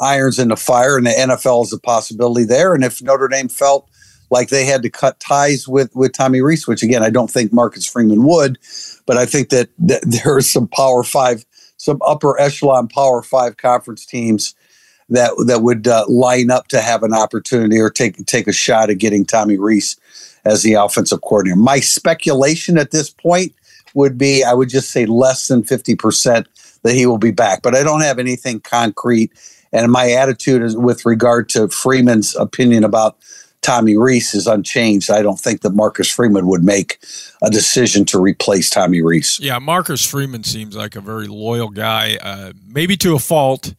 irons 0.00 0.38
in 0.38 0.48
the 0.48 0.56
fire, 0.56 0.96
and 0.96 1.06
the 1.06 1.10
NFL 1.10 1.64
is 1.64 1.72
a 1.72 1.78
possibility 1.78 2.44
there. 2.44 2.74
And 2.74 2.84
if 2.84 3.02
Notre 3.02 3.28
Dame 3.28 3.48
felt, 3.48 3.88
like 4.30 4.48
they 4.48 4.64
had 4.64 4.82
to 4.82 4.90
cut 4.90 5.20
ties 5.20 5.66
with 5.66 5.94
with 5.94 6.12
Tommy 6.12 6.40
Rees, 6.40 6.66
which 6.66 6.82
again 6.82 7.02
I 7.02 7.10
don't 7.10 7.30
think 7.30 7.52
Marcus 7.52 7.86
Freeman 7.86 8.24
would, 8.24 8.58
but 9.06 9.16
I 9.16 9.26
think 9.26 9.50
that, 9.50 9.68
that 9.78 10.02
there 10.24 10.36
are 10.36 10.42
some 10.42 10.68
Power 10.68 11.02
Five, 11.02 11.44
some 11.76 12.00
upper 12.06 12.40
echelon 12.40 12.88
Power 12.88 13.22
Five 13.22 13.56
conference 13.56 14.04
teams 14.06 14.54
that 15.08 15.32
that 15.46 15.62
would 15.62 15.88
uh, 15.88 16.04
line 16.08 16.50
up 16.50 16.68
to 16.68 16.80
have 16.80 17.02
an 17.02 17.14
opportunity 17.14 17.78
or 17.78 17.90
take 17.90 18.24
take 18.26 18.46
a 18.46 18.52
shot 18.52 18.90
at 18.90 18.98
getting 18.98 19.24
Tommy 19.24 19.56
Rees 19.58 19.96
as 20.44 20.62
the 20.62 20.74
offensive 20.74 21.20
coordinator. 21.22 21.56
My 21.56 21.80
speculation 21.80 22.78
at 22.78 22.90
this 22.90 23.10
point 23.10 23.54
would 23.94 24.18
be 24.18 24.44
I 24.44 24.52
would 24.52 24.68
just 24.68 24.90
say 24.90 25.06
less 25.06 25.48
than 25.48 25.64
fifty 25.64 25.94
percent 25.94 26.46
that 26.82 26.94
he 26.94 27.06
will 27.06 27.18
be 27.18 27.32
back, 27.32 27.62
but 27.62 27.74
I 27.74 27.82
don't 27.82 28.02
have 28.02 28.18
anything 28.18 28.60
concrete. 28.60 29.32
And 29.72 29.92
my 29.92 30.12
attitude 30.12 30.62
is 30.62 30.76
with 30.76 31.04
regard 31.04 31.48
to 31.50 31.68
Freeman's 31.68 32.34
opinion 32.36 32.84
about 32.84 33.18
Tommy 33.62 33.96
Rees 33.96 34.34
is 34.34 34.46
unchanged. 34.46 35.10
I 35.10 35.22
don't 35.22 35.38
think 35.38 35.62
that 35.62 35.74
Marcus 35.74 36.10
Freeman 36.10 36.46
would 36.46 36.64
make 36.64 36.98
a 37.42 37.50
decision 37.50 38.04
to 38.06 38.20
replace 38.20 38.70
Tommy 38.70 39.02
Rees. 39.02 39.38
Yeah, 39.40 39.58
Marcus 39.58 40.04
Freeman 40.04 40.44
seems 40.44 40.76
like 40.76 40.96
a 40.96 41.00
very 41.00 41.26
loyal 41.26 41.68
guy, 41.68 42.18
uh, 42.22 42.52
maybe 42.66 42.96
to 42.98 43.14
a 43.14 43.18
fault. 43.18 43.74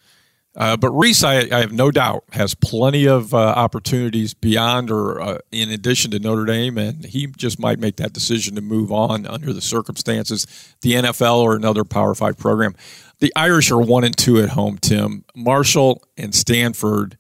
Uh, 0.56 0.76
but 0.76 0.92
Rees, 0.92 1.24
I, 1.24 1.42
I, 1.56 1.60
have 1.60 1.72
no 1.72 1.92
doubt, 1.92 2.26
has 2.32 2.56
plenty 2.56 3.08
of 3.08 3.34
uh, 3.34 3.38
opportunities 3.38 4.34
beyond 4.34 4.90
or 4.90 5.22
uh, 5.22 5.38
in 5.52 5.70
addition 5.70 6.12
to 6.12 6.20
Notre 6.20 6.44
Dame, 6.44 6.78
and 6.78 7.06
he 7.06 7.28
just 7.28 7.60
might 7.60 7.80
make 7.80 7.98
that 7.98 8.14
decision 8.14 8.56
to 8.56 8.62
move 8.62 8.92
on 8.92 9.26
under 9.28 9.54
the 9.54 9.62
circumstances, 9.62 10.48
the 10.82 10.94
NFL 10.94 11.38
or 11.38 11.56
another 11.56 11.86
Power 11.86 12.16
Five 12.16 12.38
program. 12.38 12.76
The 13.20 13.32
Irish 13.36 13.70
are 13.70 13.80
one 13.80 14.04
and 14.04 14.18
two 14.18 14.40
at 14.42 14.50
home. 14.50 14.78
Tim 14.80 15.24
Marshall 15.36 16.04
and 16.18 16.34
Stanford 16.34 17.18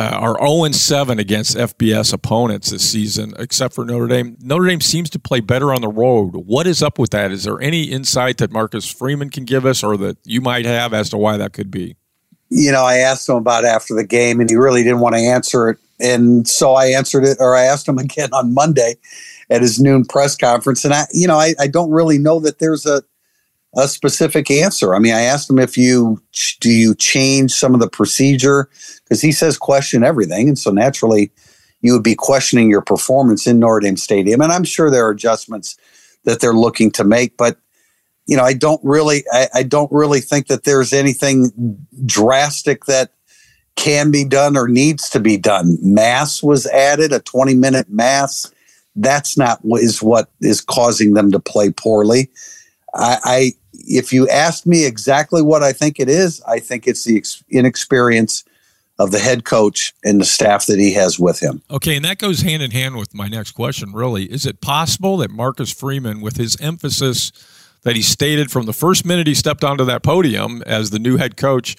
uh, 0.00 0.16
are 0.18 0.38
0 0.38 0.70
7 0.72 1.18
against 1.18 1.56
FBS 1.58 2.14
opponents 2.14 2.70
this 2.70 2.90
season, 2.90 3.34
except 3.38 3.74
for 3.74 3.84
Notre 3.84 4.06
Dame. 4.06 4.34
Notre 4.40 4.66
Dame 4.66 4.80
seems 4.80 5.10
to 5.10 5.18
play 5.18 5.40
better 5.40 5.74
on 5.74 5.82
the 5.82 5.88
road. 5.88 6.30
What 6.36 6.66
is 6.66 6.82
up 6.82 6.98
with 6.98 7.10
that? 7.10 7.30
Is 7.30 7.44
there 7.44 7.60
any 7.60 7.84
insight 7.84 8.38
that 8.38 8.50
Marcus 8.50 8.90
Freeman 8.90 9.28
can 9.28 9.44
give 9.44 9.66
us 9.66 9.82
or 9.82 9.98
that 9.98 10.16
you 10.24 10.40
might 10.40 10.64
have 10.64 10.94
as 10.94 11.10
to 11.10 11.18
why 11.18 11.36
that 11.36 11.52
could 11.52 11.70
be? 11.70 11.96
You 12.48 12.72
know, 12.72 12.82
I 12.82 12.96
asked 12.96 13.28
him 13.28 13.36
about 13.36 13.66
after 13.66 13.94
the 13.94 14.06
game, 14.06 14.40
and 14.40 14.48
he 14.48 14.56
really 14.56 14.82
didn't 14.82 15.00
want 15.00 15.16
to 15.16 15.20
answer 15.20 15.68
it. 15.68 15.78
And 16.00 16.48
so 16.48 16.72
I 16.72 16.86
answered 16.86 17.24
it, 17.24 17.36
or 17.38 17.54
I 17.54 17.64
asked 17.64 17.86
him 17.86 17.98
again 17.98 18.30
on 18.32 18.54
Monday 18.54 18.94
at 19.50 19.60
his 19.60 19.78
noon 19.78 20.06
press 20.06 20.34
conference. 20.34 20.82
And 20.82 20.94
I, 20.94 21.08
you 21.12 21.28
know, 21.28 21.36
I, 21.36 21.54
I 21.60 21.66
don't 21.66 21.90
really 21.90 22.16
know 22.16 22.40
that 22.40 22.58
there's 22.58 22.86
a 22.86 23.02
a 23.76 23.86
specific 23.86 24.50
answer. 24.50 24.94
I 24.94 24.98
mean, 24.98 25.14
I 25.14 25.22
asked 25.22 25.48
him 25.48 25.58
if 25.58 25.76
you 25.76 26.20
do 26.60 26.70
you 26.70 26.94
change 26.94 27.52
some 27.52 27.74
of 27.74 27.80
the 27.80 27.88
procedure 27.88 28.68
because 29.04 29.20
he 29.20 29.32
says 29.32 29.58
question 29.58 30.02
everything, 30.02 30.48
and 30.48 30.58
so 30.58 30.70
naturally 30.70 31.30
you 31.80 31.92
would 31.92 32.02
be 32.02 32.14
questioning 32.14 32.70
your 32.70 32.82
performance 32.82 33.46
in 33.46 33.58
Notre 33.58 33.80
Dame 33.80 33.96
Stadium. 33.96 34.40
And 34.40 34.52
I'm 34.52 34.64
sure 34.64 34.90
there 34.90 35.06
are 35.06 35.10
adjustments 35.10 35.76
that 36.24 36.40
they're 36.40 36.52
looking 36.52 36.90
to 36.92 37.04
make, 37.04 37.36
but 37.36 37.58
you 38.26 38.36
know, 38.36 38.44
I 38.44 38.52
don't 38.52 38.80
really, 38.84 39.24
I, 39.32 39.48
I 39.54 39.62
don't 39.62 39.90
really 39.90 40.20
think 40.20 40.46
that 40.48 40.64
there's 40.64 40.92
anything 40.92 41.50
drastic 42.06 42.84
that 42.84 43.12
can 43.76 44.10
be 44.10 44.24
done 44.24 44.56
or 44.56 44.68
needs 44.68 45.08
to 45.10 45.20
be 45.20 45.36
done. 45.36 45.78
Mass 45.80 46.42
was 46.42 46.66
added, 46.66 47.12
a 47.12 47.20
20 47.20 47.54
minute 47.54 47.88
mass. 47.88 48.52
That's 48.94 49.36
not 49.38 49.58
what 49.62 49.82
is 49.82 50.02
what 50.02 50.30
is 50.40 50.60
causing 50.60 51.14
them 51.14 51.32
to 51.32 51.40
play 51.40 51.70
poorly. 51.70 52.30
I, 52.94 53.18
I 53.24 53.52
if 53.72 54.12
you 54.12 54.28
ask 54.28 54.66
me 54.66 54.84
exactly 54.84 55.42
what 55.42 55.62
I 55.62 55.72
think 55.72 56.00
it 56.00 56.08
is, 56.08 56.42
I 56.46 56.58
think 56.58 56.86
it's 56.86 57.04
the 57.04 57.16
ex- 57.16 57.42
inexperience 57.50 58.44
of 58.98 59.12
the 59.12 59.18
head 59.18 59.44
coach 59.44 59.94
and 60.04 60.20
the 60.20 60.26
staff 60.26 60.66
that 60.66 60.78
he 60.78 60.92
has 60.92 61.18
with 61.18 61.40
him. 61.40 61.62
Okay, 61.70 61.96
and 61.96 62.04
that 62.04 62.18
goes 62.18 62.42
hand 62.42 62.62
in 62.62 62.70
hand 62.70 62.96
with 62.96 63.14
my 63.14 63.28
next 63.28 63.52
question, 63.52 63.92
really. 63.92 64.24
Is 64.24 64.44
it 64.44 64.60
possible 64.60 65.16
that 65.18 65.30
Marcus 65.30 65.72
Freeman, 65.72 66.20
with 66.20 66.36
his 66.36 66.60
emphasis 66.60 67.32
that 67.82 67.96
he 67.96 68.02
stated 68.02 68.50
from 68.50 68.66
the 68.66 68.74
first 68.74 69.06
minute 69.06 69.26
he 69.26 69.34
stepped 69.34 69.64
onto 69.64 69.84
that 69.86 70.02
podium 70.02 70.62
as 70.66 70.90
the 70.90 70.98
new 70.98 71.16
head 71.16 71.38
coach, 71.38 71.76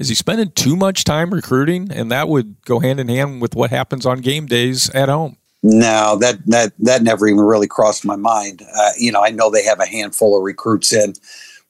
is 0.00 0.08
he 0.08 0.14
spending 0.16 0.50
too 0.50 0.74
much 0.74 1.04
time 1.04 1.30
recruiting? 1.30 1.90
And 1.92 2.10
that 2.10 2.28
would 2.28 2.60
go 2.64 2.80
hand 2.80 2.98
in 2.98 3.08
hand 3.08 3.40
with 3.40 3.54
what 3.54 3.70
happens 3.70 4.04
on 4.04 4.18
game 4.18 4.46
days 4.46 4.90
at 4.90 5.08
home. 5.08 5.36
No, 5.62 6.16
that 6.20 6.44
that 6.46 6.72
that 6.78 7.02
never 7.02 7.26
even 7.26 7.40
really 7.40 7.66
crossed 7.66 8.04
my 8.04 8.16
mind. 8.16 8.62
Uh, 8.76 8.90
you 8.98 9.10
know, 9.10 9.24
I 9.24 9.30
know 9.30 9.50
they 9.50 9.64
have 9.64 9.80
a 9.80 9.86
handful 9.86 10.36
of 10.36 10.44
recruits 10.44 10.92
in 10.92 11.14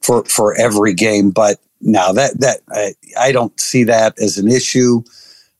for 0.02 0.24
for 0.24 0.54
every 0.54 0.92
game, 0.92 1.30
but 1.30 1.58
no, 1.80 2.12
that 2.12 2.40
that 2.40 2.60
I, 2.70 2.94
I 3.18 3.32
don't 3.32 3.58
see 3.58 3.84
that 3.84 4.18
as 4.18 4.38
an 4.38 4.48
issue. 4.48 5.02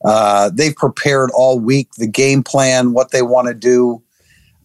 Uh, 0.04 0.50
they've 0.52 0.76
prepared 0.76 1.30
all 1.35 1.59
week 1.59 1.88
the 1.95 2.06
game 2.06 2.42
plan, 2.42 2.92
what 2.92 3.11
they 3.11 3.23
want 3.23 3.49
to 3.49 3.54
do. 3.54 4.02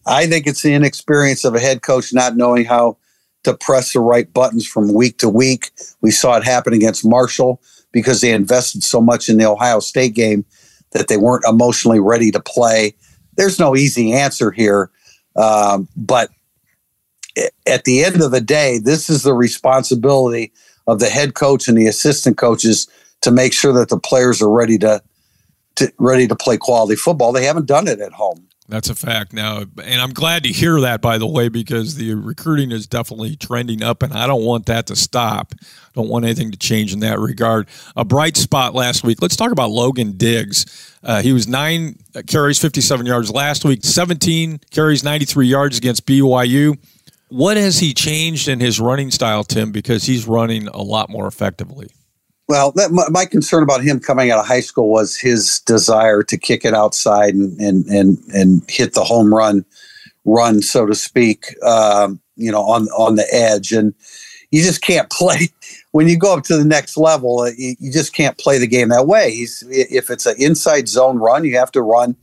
I 0.06 0.26
think 0.26 0.46
it's 0.46 0.62
the 0.62 0.74
inexperience 0.74 1.44
of 1.44 1.54
a 1.54 1.60
head 1.60 1.82
coach 1.82 2.12
not 2.12 2.36
knowing 2.36 2.64
how 2.64 2.96
to 3.44 3.54
press 3.54 3.92
the 3.92 4.00
right 4.00 4.32
buttons 4.32 4.66
from 4.66 4.92
week 4.92 5.18
to 5.18 5.28
week. 5.28 5.70
We 6.00 6.10
saw 6.10 6.36
it 6.36 6.44
happen 6.44 6.72
against 6.72 7.06
Marshall 7.06 7.60
because 7.92 8.20
they 8.20 8.32
invested 8.32 8.82
so 8.82 9.00
much 9.00 9.28
in 9.28 9.38
the 9.38 9.46
Ohio 9.46 9.80
State 9.80 10.14
game 10.14 10.44
that 10.92 11.08
they 11.08 11.16
weren't 11.16 11.44
emotionally 11.48 12.00
ready 12.00 12.30
to 12.30 12.40
play. 12.40 12.94
There's 13.36 13.58
no 13.58 13.76
easy 13.76 14.12
answer 14.12 14.50
here, 14.50 14.90
um, 15.36 15.88
but 15.96 16.30
at 17.66 17.84
the 17.84 18.04
end 18.04 18.20
of 18.20 18.30
the 18.30 18.40
day, 18.40 18.78
this 18.78 19.08
is 19.08 19.22
the 19.22 19.34
responsibility 19.34 20.52
of 20.86 20.98
the 20.98 21.08
head 21.08 21.34
coach 21.34 21.68
and 21.68 21.78
the 21.78 21.86
assistant 21.86 22.36
coaches 22.36 22.88
to 23.22 23.30
make 23.30 23.52
sure 23.52 23.72
that 23.72 23.88
the 23.88 23.98
players 23.98 24.42
are 24.42 24.50
ready 24.50 24.78
to, 24.78 25.02
to 25.76 25.92
ready 25.98 26.26
to 26.26 26.36
play 26.36 26.58
quality 26.58 26.96
football. 26.96 27.32
They 27.32 27.44
haven't 27.44 27.66
done 27.66 27.88
it 27.88 28.00
at 28.00 28.12
home. 28.12 28.48
That's 28.72 28.88
a 28.88 28.94
fact 28.94 29.34
now. 29.34 29.64
And 29.84 30.00
I'm 30.00 30.14
glad 30.14 30.44
to 30.44 30.48
hear 30.48 30.80
that, 30.80 31.02
by 31.02 31.18
the 31.18 31.26
way, 31.26 31.50
because 31.50 31.96
the 31.96 32.14
recruiting 32.14 32.72
is 32.72 32.86
definitely 32.86 33.36
trending 33.36 33.82
up, 33.82 34.02
and 34.02 34.14
I 34.14 34.26
don't 34.26 34.44
want 34.44 34.64
that 34.64 34.86
to 34.86 34.96
stop. 34.96 35.52
Don't 35.92 36.08
want 36.08 36.24
anything 36.24 36.50
to 36.52 36.56
change 36.56 36.94
in 36.94 37.00
that 37.00 37.18
regard. 37.18 37.68
A 37.96 38.04
bright 38.06 38.34
spot 38.38 38.74
last 38.74 39.04
week. 39.04 39.20
Let's 39.20 39.36
talk 39.36 39.52
about 39.52 39.68
Logan 39.68 40.16
Diggs. 40.16 40.96
Uh, 41.02 41.20
he 41.20 41.34
was 41.34 41.46
nine 41.46 41.98
carries, 42.26 42.58
57 42.58 43.04
yards 43.04 43.30
last 43.30 43.62
week, 43.66 43.84
17 43.84 44.60
carries, 44.70 45.04
93 45.04 45.48
yards 45.48 45.76
against 45.76 46.06
BYU. 46.06 46.78
What 47.28 47.58
has 47.58 47.78
he 47.78 47.92
changed 47.92 48.48
in 48.48 48.58
his 48.58 48.80
running 48.80 49.10
style, 49.10 49.44
Tim? 49.44 49.70
Because 49.70 50.04
he's 50.04 50.26
running 50.26 50.68
a 50.68 50.80
lot 50.80 51.10
more 51.10 51.26
effectively. 51.26 51.90
Well, 52.48 52.72
that, 52.72 52.90
my, 52.90 53.08
my, 53.08 53.24
concern 53.24 53.62
about 53.62 53.82
him 53.82 54.00
coming 54.00 54.30
out 54.30 54.40
of 54.40 54.46
high 54.46 54.60
school 54.60 54.90
was 54.90 55.16
his 55.16 55.60
desire 55.60 56.22
to 56.24 56.36
kick 56.36 56.64
it 56.64 56.74
outside 56.74 57.34
and 57.34 57.58
and 57.60 57.86
and, 57.86 58.18
and 58.34 58.62
hit 58.68 58.94
the 58.94 59.04
home 59.04 59.32
run, 59.32 59.64
run 60.24 60.60
so 60.60 60.84
to 60.86 60.94
speak. 60.94 61.54
Um, 61.62 62.20
you 62.36 62.50
know, 62.50 62.62
on 62.62 62.88
on 62.88 63.14
the 63.14 63.26
edge, 63.32 63.72
and 63.72 63.94
you 64.50 64.62
just 64.62 64.82
can't 64.82 65.08
play 65.12 65.48
when 65.92 66.08
you 66.08 66.18
go 66.18 66.36
up 66.36 66.44
to 66.44 66.56
the 66.56 66.64
next 66.64 66.96
level. 66.96 67.40
Uh, 67.40 67.52
you, 67.56 67.76
you 67.78 67.92
just 67.92 68.12
can't 68.12 68.36
play 68.38 68.58
the 68.58 68.66
game 68.66 68.88
that 68.88 69.06
way. 69.06 69.30
He's 69.30 69.64
if 69.68 70.10
it's 70.10 70.26
an 70.26 70.36
inside 70.38 70.88
zone 70.88 71.18
run, 71.18 71.44
you 71.44 71.56
have 71.56 71.72
to 71.72 71.82
run 71.82 72.16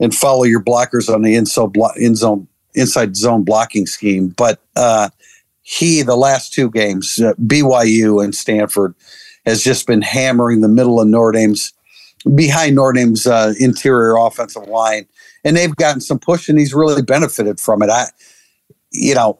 and 0.00 0.14
follow 0.14 0.42
your 0.42 0.62
blockers 0.62 1.12
on 1.12 1.22
the 1.22 1.34
inside 1.36 1.70
in 1.96 2.16
zone 2.16 2.48
inside 2.74 3.16
zone 3.16 3.44
blocking 3.44 3.86
scheme. 3.86 4.28
But 4.28 4.60
uh, 4.76 5.10
he, 5.62 6.02
the 6.02 6.16
last 6.16 6.52
two 6.52 6.70
games, 6.70 7.20
uh, 7.20 7.34
BYU 7.34 8.22
and 8.22 8.34
Stanford, 8.34 8.94
has 9.46 9.62
just 9.62 9.86
been 9.86 10.02
hammering 10.02 10.60
the 10.60 10.68
middle 10.68 11.00
of 11.00 11.08
Notre 11.08 11.32
Dame's 11.32 11.72
behind 12.34 12.76
Notre 12.76 12.92
Dame's 12.92 13.26
uh, 13.26 13.52
interior 13.60 14.16
offensive 14.16 14.66
line, 14.66 15.06
and 15.44 15.56
they've 15.56 15.76
gotten 15.76 16.00
some 16.00 16.18
push, 16.18 16.48
and 16.48 16.58
he's 16.58 16.74
really 16.74 17.02
benefited 17.02 17.60
from 17.60 17.82
it. 17.82 17.90
I, 17.90 18.06
you 18.90 19.14
know, 19.14 19.38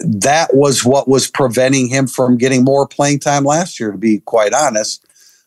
that 0.00 0.54
was 0.54 0.84
what 0.84 1.08
was 1.08 1.30
preventing 1.30 1.88
him 1.88 2.06
from 2.06 2.38
getting 2.38 2.64
more 2.64 2.86
playing 2.86 3.20
time 3.20 3.44
last 3.44 3.78
year. 3.78 3.92
To 3.92 3.98
be 3.98 4.20
quite 4.20 4.54
honest, 4.54 5.04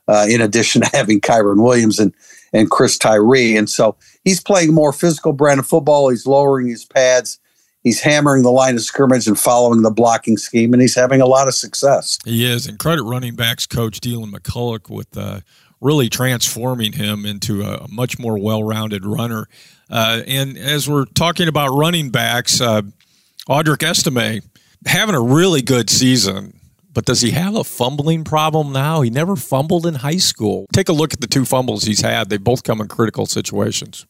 uh, 0.07 0.25
in 0.29 0.41
addition 0.41 0.81
to 0.81 0.89
having 0.93 1.19
Kyren 1.19 1.63
Williams 1.63 1.99
and 1.99 2.13
and 2.53 2.71
Chris 2.71 2.97
Tyree. 2.97 3.57
And 3.57 3.69
so 3.69 3.95
he's 4.23 4.39
playing 4.39 4.73
more 4.73 4.93
physical 4.93 5.33
brand 5.33 5.59
of 5.59 5.67
football. 5.67 6.09
He's 6.09 6.25
lowering 6.25 6.67
his 6.67 6.85
pads. 6.85 7.39
He's 7.85 8.01
hammering 8.01 8.41
the 8.41 8.51
line 8.51 8.73
of 8.73 8.81
scrimmage 8.81 9.27
and 9.27 9.39
following 9.39 9.83
the 9.83 9.91
blocking 9.91 10.37
scheme, 10.37 10.73
and 10.73 10.81
he's 10.81 10.95
having 10.95 11.21
a 11.21 11.27
lot 11.27 11.47
of 11.47 11.53
success. 11.53 12.17
He 12.25 12.43
is. 12.43 12.65
And 12.65 12.79
credit 12.79 13.03
running 13.03 13.35
backs 13.35 13.67
coach 13.67 13.99
Deland 13.99 14.33
McCullough 14.33 14.89
with 14.89 15.15
uh, 15.15 15.41
really 15.79 16.09
transforming 16.09 16.93
him 16.93 17.27
into 17.27 17.61
a 17.61 17.87
much 17.87 18.17
more 18.17 18.39
well 18.39 18.63
rounded 18.63 19.05
runner. 19.05 19.47
Uh, 19.87 20.21
and 20.25 20.57
as 20.57 20.89
we're 20.89 21.05
talking 21.05 21.47
about 21.47 21.77
running 21.77 22.09
backs, 22.09 22.59
uh, 22.59 22.81
Audric 23.47 23.83
Estime 23.83 24.41
having 24.87 25.13
a 25.13 25.21
really 25.21 25.61
good 25.61 25.91
season. 25.91 26.59
But 26.91 27.05
does 27.05 27.21
he 27.21 27.31
have 27.31 27.55
a 27.55 27.63
fumbling 27.63 28.23
problem 28.23 28.71
now? 28.71 29.01
He 29.01 29.11
never 29.11 29.35
fumbled 29.35 29.85
in 29.85 29.95
high 29.95 30.17
school. 30.17 30.65
Take 30.73 30.89
a 30.89 30.93
look 30.93 31.13
at 31.13 31.21
the 31.21 31.27
two 31.27 31.45
fumbles 31.45 31.83
he's 31.83 32.01
had. 32.01 32.29
They 32.29 32.37
both 32.37 32.63
come 32.63 32.81
in 32.81 32.87
critical 32.87 33.27
situations. 33.27 34.07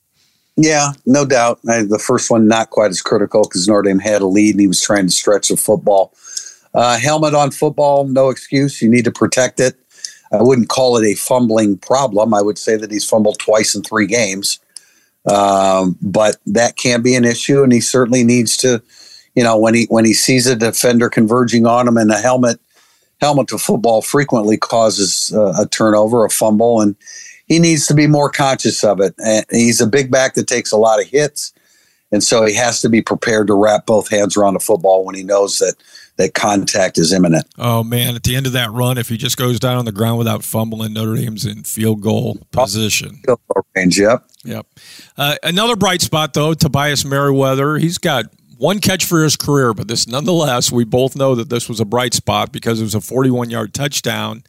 Yeah, 0.58 0.94
no 1.06 1.26
doubt. 1.26 1.60
I, 1.68 1.84
the 1.84 2.00
first 2.00 2.32
one 2.32 2.48
not 2.48 2.70
quite 2.70 2.92
as 2.92 3.02
critical 3.02 3.44
because 3.44 3.68
Notre 3.68 3.84
Dame 3.84 4.00
had 4.00 4.22
a 4.22 4.28
lead 4.28 4.52
and 4.52 4.62
he 4.62 4.68
was 4.68 4.82
trying 4.82 5.06
to 5.06 5.12
stretch 5.12 5.50
the 5.50 5.58
football. 5.58 6.14
Uh, 6.74 6.98
helmet 6.98 7.34
on 7.34 7.52
football, 7.52 8.06
no 8.06 8.30
excuse. 8.30 8.82
You 8.82 8.90
need 8.90 9.06
to 9.06 9.12
protect 9.12 9.60
it. 9.60 9.76
I 10.32 10.42
wouldn't 10.42 10.70
call 10.70 10.98
it 10.98 11.06
a 11.06 11.16
fumbling 11.16 11.78
problem. 11.78 12.34
I 12.34 12.42
would 12.42 12.58
say 12.58 12.76
that 12.78 12.92
he's 12.92 13.06
fumbled 13.06 13.40
twice 13.40 13.76
in 13.76 13.84
three 13.84 14.08
games, 14.08 14.60
um, 15.30 15.98
but 16.02 16.38
that 16.48 16.76
can 16.76 17.02
be 17.02 17.16
an 17.16 17.24
issue, 17.24 17.64
and 17.64 17.72
he 17.72 17.80
certainly 17.80 18.24
needs 18.24 18.58
to. 18.58 18.82
You 19.36 19.44
know, 19.44 19.58
when 19.58 19.74
he 19.74 19.86
when 19.90 20.06
he 20.06 20.14
sees 20.14 20.48
a 20.48 20.56
defender 20.56 21.10
converging 21.10 21.66
on 21.66 21.88
him 21.88 21.98
and 21.98 22.12
a 22.12 22.18
helmet 22.18 22.60
helmet 23.22 23.48
to 23.50 23.58
football 23.58 24.02
frequently 24.02 24.58
causes 24.58 25.34
uh, 25.36 25.54
a 25.62 25.68
turnover, 25.68 26.26
a 26.26 26.30
fumble, 26.30 26.82
and 26.82 26.96
he 27.46 27.60
needs 27.60 27.88
to 27.88 27.94
be 27.94 28.08
more 28.08 28.30
conscious 28.30 28.84
of 28.84 29.00
it. 29.00 29.14
And 29.18 29.46
he's 29.52 29.82
a 29.82 29.88
big 29.88 30.12
back 30.12 30.34
that 30.36 30.48
takes 30.48 30.72
a 30.72 30.78
lot 30.78 31.02
of 31.02 31.08
hits, 31.08 31.54
and 32.12 32.24
so 32.24 32.46
he 32.46 32.56
has 32.56 32.82
to 32.82 32.90
be 32.90 33.02
prepared 33.02 33.48
to 33.48 33.54
wrap 33.54 33.86
both 33.86 34.10
hands 34.10 34.38
around 34.38 34.56
a 34.56 34.60
football 34.60 35.06
when 35.06 35.16
he 35.16 35.24
knows 35.24 35.60
that 35.60 35.76
that 36.18 36.34
contact 36.34 36.98
is 36.98 37.12
imminent. 37.12 37.46
Oh 37.58 37.84
man! 37.84 38.16
At 38.16 38.24
the 38.24 38.36
end 38.36 38.46
of 38.46 38.54
that 38.54 38.72
run, 38.72 38.98
if 38.98 39.10
he 39.10 39.18
just 39.18 39.38
goes 39.38 39.60
down 39.60 39.78
on 39.78 39.86
the 39.86 39.92
ground 39.92 40.18
without 40.18 40.44
fumbling, 40.44 40.94
Notre 40.94 41.16
Dame's 41.16 41.46
in 41.46 41.64
field 41.64 42.02
goal 42.02 42.38
position. 42.52 43.22
Field 43.26 43.40
goal 43.54 43.66
range. 43.76 44.00
Yep. 44.00 44.24
Yep. 44.44 44.66
Uh, 45.18 45.36
another 45.44 45.76
bright 45.76 46.02
spot 46.02 46.34
though, 46.34 46.54
Tobias 46.54 47.04
Merriweather. 47.04 47.78
He's 47.78 47.98
got 47.98 48.26
one 48.58 48.80
catch 48.80 49.06
for 49.06 49.24
his 49.24 49.36
career, 49.36 49.74
but 49.74 49.88
this 49.88 50.08
nonetheless, 50.08 50.72
we 50.72 50.86
both 50.86 51.16
know 51.16 51.36
that 51.36 51.50
this 51.50 51.68
was 51.68 51.80
a 51.80 51.86
bright 51.86 52.14
spot 52.14 52.52
because 52.52 52.80
it 52.80 52.84
was 52.84 52.96
a 52.96 53.02
41 53.02 53.50
yard 53.50 53.74
touchdown. 53.74 54.44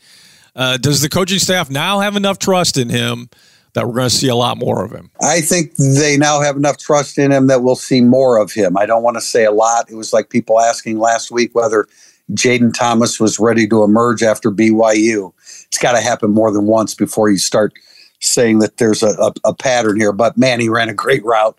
Uh, 0.57 0.77
does 0.77 1.03
the 1.03 1.09
coaching 1.09 1.39
staff 1.39 1.71
now 1.71 2.01
have 2.01 2.17
enough 2.17 2.39
trust 2.39 2.77
in 2.77 2.89
him 2.89 3.29
that 3.75 3.87
we're 3.87 3.95
going 3.95 4.09
to 4.09 4.15
see 4.15 4.29
a 4.29 4.35
lot 4.35 4.57
more 4.57 4.85
of 4.85 4.91
him? 4.91 5.11
I 5.21 5.41
think 5.41 5.77
they 5.77 6.17
now 6.17 6.41
have 6.41 6.57
enough 6.57 6.79
trust 6.79 7.19
in 7.19 7.31
him 7.31 7.47
that 7.47 7.63
we'll 7.63 7.77
see 7.77 8.01
more 8.01 8.39
of 8.39 8.53
him. 8.53 8.77
I 8.77 8.87
don't 8.87 9.03
want 9.03 9.17
to 9.17 9.21
say 9.21 9.45
a 9.45 9.53
lot. 9.53 9.91
It 9.91 9.95
was 9.95 10.13
like 10.13 10.31
people 10.31 10.59
asking 10.59 10.99
last 10.99 11.31
week 11.31 11.55
whether 11.55 11.87
Jayden 12.33 12.75
Thomas 12.75 13.21
was 13.21 13.39
ready 13.39 13.69
to 13.69 13.85
emerge 13.85 14.23
after 14.23 14.51
BYU. 14.51 15.33
It's 15.67 15.79
got 15.79 15.93
to 15.93 16.01
happen 16.01 16.33
more 16.33 16.51
than 16.51 16.67
once 16.67 16.95
before 16.95 17.29
you 17.29 17.39
start 17.39 17.75
saying 18.21 18.61
that 18.61 18.79
there's 18.79 19.03
a, 19.03 19.11
a, 19.21 19.33
a 19.45 19.55
pattern 19.55 20.01
here. 20.01 20.13
But 20.13 20.39
man, 20.39 20.59
he 20.59 20.71
ran 20.71 20.89
a 20.89 20.95
great 20.95 21.25
route 21.25 21.57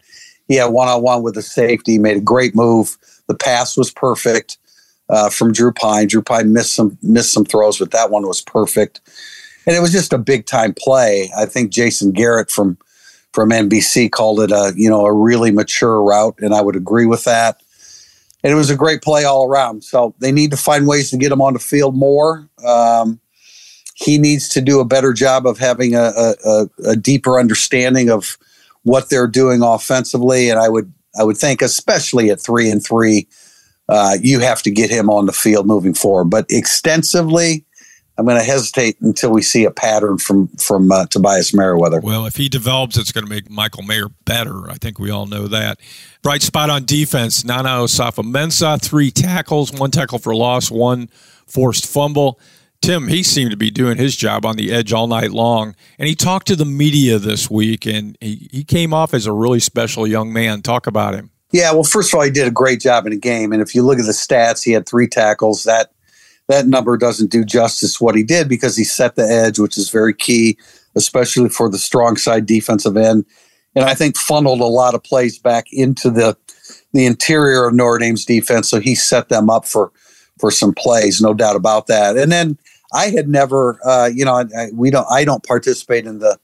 he 0.48 0.56
had 0.56 0.68
one 0.68 0.88
on 0.88 1.02
one 1.02 1.24
with 1.24 1.36
the 1.36 1.42
safety, 1.42 2.00
made 2.00 2.18
a 2.18 2.22
great 2.22 2.56
move. 2.56 2.98
The 3.28 3.36
pass 3.36 3.78
was 3.78 3.92
perfect 3.92 4.58
uh, 5.10 5.30
from 5.30 5.54
Drew 5.54 5.72
Pyne. 5.72 6.08
Drew 6.08 6.22
Pyne 6.22 6.54
missed 6.54 6.76
some 6.76 6.98
missed 7.02 7.34
some 7.34 7.46
throws, 7.46 7.80
but 7.80 7.92
that 7.92 8.12
one 8.12 8.28
was 8.28 8.42
perfect. 8.42 9.02
And 9.66 9.76
it 9.76 9.80
was 9.82 9.92
just 9.92 10.14
a 10.14 10.18
big 10.18 10.46
time 10.46 10.74
play. 10.74 11.32
I 11.38 11.46
think 11.46 11.72
Jason 11.72 12.12
Garrett 12.12 12.50
from 12.50 12.78
from 13.34 13.50
NBC 13.50 14.12
called 14.12 14.40
it 14.40 14.52
a 14.52 14.74
you 14.76 14.90
know 14.90 15.06
a 15.06 15.14
really 15.14 15.52
mature 15.52 16.02
route, 16.02 16.36
and 16.40 16.54
I 16.54 16.62
would 16.62 16.76
agree 16.76 17.06
with 17.06 17.24
that. 17.26 17.62
and 18.44 18.52
it 18.52 18.56
was 18.56 18.70
a 18.70 18.76
great 18.76 19.02
play 19.02 19.26
all 19.26 19.46
around. 19.46 19.84
So 19.84 20.16
they 20.20 20.32
need 20.32 20.52
to 20.52 20.58
find 20.58 20.88
ways 20.88 21.10
to 21.12 21.18
get 21.18 21.32
him 21.32 21.42
on 21.42 21.54
the 21.54 21.60
field 21.60 21.96
more. 21.96 22.50
Um, 22.66 23.20
he 23.96 24.20
needs 24.20 24.48
to 24.50 24.62
do 24.62 24.80
a 24.80 24.86
better 24.86 25.12
job 25.12 25.48
of 25.48 25.58
having 25.58 25.96
a, 25.96 26.12
a, 26.46 26.70
a, 26.86 26.96
deeper 26.96 27.40
understanding 27.40 28.12
of 28.12 28.38
what 28.84 29.10
they're 29.10 29.28
doing 29.28 29.64
offensively. 29.64 30.50
And 30.50 30.60
I 30.60 30.70
would 30.70 30.94
I 31.20 31.24
would 31.24 31.38
think, 31.38 31.64
especially 31.64 32.30
at 32.30 32.40
three 32.40 32.70
and 32.70 32.84
three, 32.84 33.28
uh, 33.90 34.18
you 34.22 34.40
have 34.40 34.62
to 34.64 34.72
get 34.72 34.90
him 34.90 35.10
on 35.10 35.26
the 35.26 35.34
field 35.34 35.66
moving 35.66 35.94
forward. 35.94 36.26
But 36.26 36.46
extensively, 36.50 37.66
I'm 38.18 38.26
going 38.26 38.38
to 38.38 38.44
hesitate 38.44 39.00
until 39.02 39.32
we 39.32 39.42
see 39.42 39.66
a 39.66 39.72
pattern 39.72 40.18
from 40.18 40.48
from 40.58 40.92
uh, 40.92 41.06
Tobias 41.06 41.54
Merriweather. 41.54 42.00
Well, 42.02 42.26
if 42.26 42.36
he 42.36 42.50
develops, 42.50 42.98
it's 42.98 43.12
going 43.12 43.26
to 43.26 43.30
make 43.30 43.50
Michael 43.50 43.84
Mayer 43.84 44.10
better. 44.26 44.70
I 44.70 44.76
think 44.76 45.00
we 45.00 45.12
all 45.12 45.28
know 45.28 45.48
that. 45.48 45.80
Bright 46.24 46.42
spot 46.42 46.70
on 46.70 46.86
defense: 46.86 47.46
Nana 47.46 47.70
Osafo-Mensah, 47.70 48.82
three 48.82 49.12
tackles, 49.12 49.72
one 49.72 49.92
tackle 49.92 50.20
for 50.20 50.36
loss, 50.36 50.72
one 50.72 51.10
forced 51.46 51.86
fumble. 51.86 52.40
Tim, 52.82 53.08
he 53.08 53.24
seemed 53.24 53.52
to 53.52 53.58
be 53.58 53.72
doing 53.72 53.98
his 53.98 54.16
job 54.16 54.46
on 54.46 54.56
the 54.56 54.72
edge 54.72 54.94
all 54.94 55.08
night 55.08 55.32
long. 55.32 55.76
And 55.98 56.08
he 56.08 56.16
talked 56.16 56.48
to 56.48 56.56
the 56.56 56.66
media 56.66 57.18
this 57.18 57.50
week, 57.50 57.88
and 57.88 58.18
he, 58.22 58.50
he 58.52 58.64
came 58.64 58.94
off 58.94 59.14
as 59.14 59.26
a 59.26 59.32
really 59.32 59.60
special 59.60 60.06
young 60.06 60.32
man. 60.32 60.62
Talk 60.62 60.86
about 60.86 61.16
him. 61.16 61.32
Yeah, 61.52 61.72
well, 61.72 61.84
first 61.84 62.14
of 62.14 62.18
all, 62.18 62.26
he 62.26 62.32
did 62.32 62.48
a 62.48 62.52
great 62.52 62.82
job 62.82 63.06
in 63.06 63.12
the 63.12 63.20
game. 63.20 63.54
And 63.54 63.62
if 63.62 63.74
you 63.74 63.82
look 63.82 64.00
at 64.00 64.06
the 64.06 64.12
stats, 64.12 64.64
he 64.64 64.72
had 64.72 64.88
three 64.88 65.08
tackles. 65.08 65.64
That 65.64 65.92
that 66.48 66.68
number 66.68 66.98
doesn't 66.98 67.32
do 67.32 67.44
justice 67.44 68.00
what 68.00 68.16
he 68.16 68.24
did 68.24 68.48
because 68.48 68.78
he 68.78 68.84
set 68.84 69.16
the 69.16 69.24
edge, 69.24 69.60
which 69.60 69.78
is 69.78 69.90
very 69.90 70.14
key, 70.14 70.58
especially 70.96 71.50
for 71.50 71.70
the 71.70 71.78
strong 71.78 72.16
side 72.18 72.46
defensive 72.46 72.98
end. 72.98 73.26
And 73.76 73.86
I 73.86 73.94
think 73.94 74.18
funneled 74.18 74.62
a 74.62 74.66
lot 74.66 74.96
of 74.96 75.04
plays 75.04 75.40
back 75.40 75.66
into 75.72 76.10
the 76.10 76.38
the 76.94 77.06
interior 77.06 77.66
of 77.66 77.74
Notre 77.74 78.00
Dame's 78.00 78.26
defense. 78.26 78.70
So 78.70 78.80
he 78.80 78.96
set 78.96 79.30
them 79.30 79.50
up 79.50 79.66
for 79.66 79.92
for 80.40 80.52
some 80.52 80.74
plays, 80.74 81.22
no 81.22 81.34
doubt 81.34 81.56
about 81.56 81.88
that. 81.88 82.18
And 82.18 82.32
then 82.32 82.58
I 82.94 83.10
had 83.10 83.28
never, 83.28 83.80
uh, 83.86 84.10
you 84.14 84.24
know, 84.24 84.36
I, 84.36 84.68
we 84.74 84.90
don't, 84.90 85.08
I 85.12 85.26
don't 85.26 85.44
participate 85.44 86.06
in 86.06 86.20
the 86.20 86.38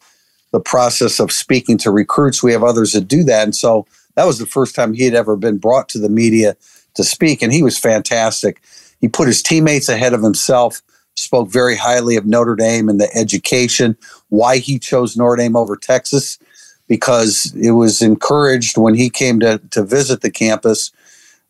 the 0.51 0.59
process 0.59 1.19
of 1.19 1.31
speaking 1.31 1.79
to 1.79 1.89
recruits. 1.89 2.43
We 2.43 2.51
have 2.51 2.63
others 2.63 2.91
that 2.91 3.07
do 3.07 3.23
that, 3.23 3.43
and 3.43 3.55
so 3.55 3.87
that 4.15 4.25
was 4.25 4.39
the 4.39 4.45
first 4.45 4.75
time 4.75 4.93
he 4.93 5.05
had 5.05 5.15
ever 5.15 5.35
been 5.35 5.57
brought 5.57 5.89
to 5.89 5.99
the 5.99 6.09
media 6.09 6.55
to 6.95 7.03
speak, 7.03 7.41
and 7.41 7.51
he 7.51 7.63
was 7.63 7.77
fantastic. 7.77 8.61
He 9.01 9.07
put 9.07 9.27
his 9.27 9.41
teammates 9.41 9.89
ahead 9.89 10.13
of 10.13 10.23
himself. 10.23 10.81
Spoke 11.15 11.49
very 11.49 11.75
highly 11.75 12.15
of 12.15 12.25
Notre 12.25 12.55
Dame 12.55 12.89
and 12.89 12.99
the 12.99 13.13
education. 13.15 13.97
Why 14.29 14.57
he 14.57 14.79
chose 14.79 15.15
Notre 15.15 15.35
Dame 15.35 15.55
over 15.55 15.75
Texas, 15.75 16.39
because 16.87 17.53
it 17.55 17.71
was 17.71 18.01
encouraged 18.01 18.77
when 18.77 18.95
he 18.95 19.09
came 19.09 19.39
to 19.41 19.59
to 19.71 19.83
visit 19.83 20.21
the 20.21 20.31
campus 20.31 20.91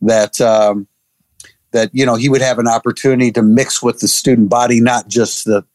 that 0.01 0.41
um, 0.41 0.87
that 1.71 1.89
you 1.93 2.05
know 2.05 2.15
he 2.15 2.29
would 2.29 2.41
have 2.41 2.59
an 2.59 2.67
opportunity 2.67 3.31
to 3.31 3.41
mix 3.41 3.81
with 3.81 3.99
the 3.99 4.07
student 4.07 4.49
body, 4.49 4.81
not 4.81 5.07
just 5.07 5.45
the 5.45 5.65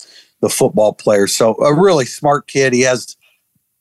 the 0.41 0.49
football 0.49 0.93
players. 0.93 1.35
So 1.35 1.55
a 1.57 1.75
really 1.75 2.05
smart 2.05 2.47
kid. 2.47 2.73
He 2.73 2.83
has 2.83 3.17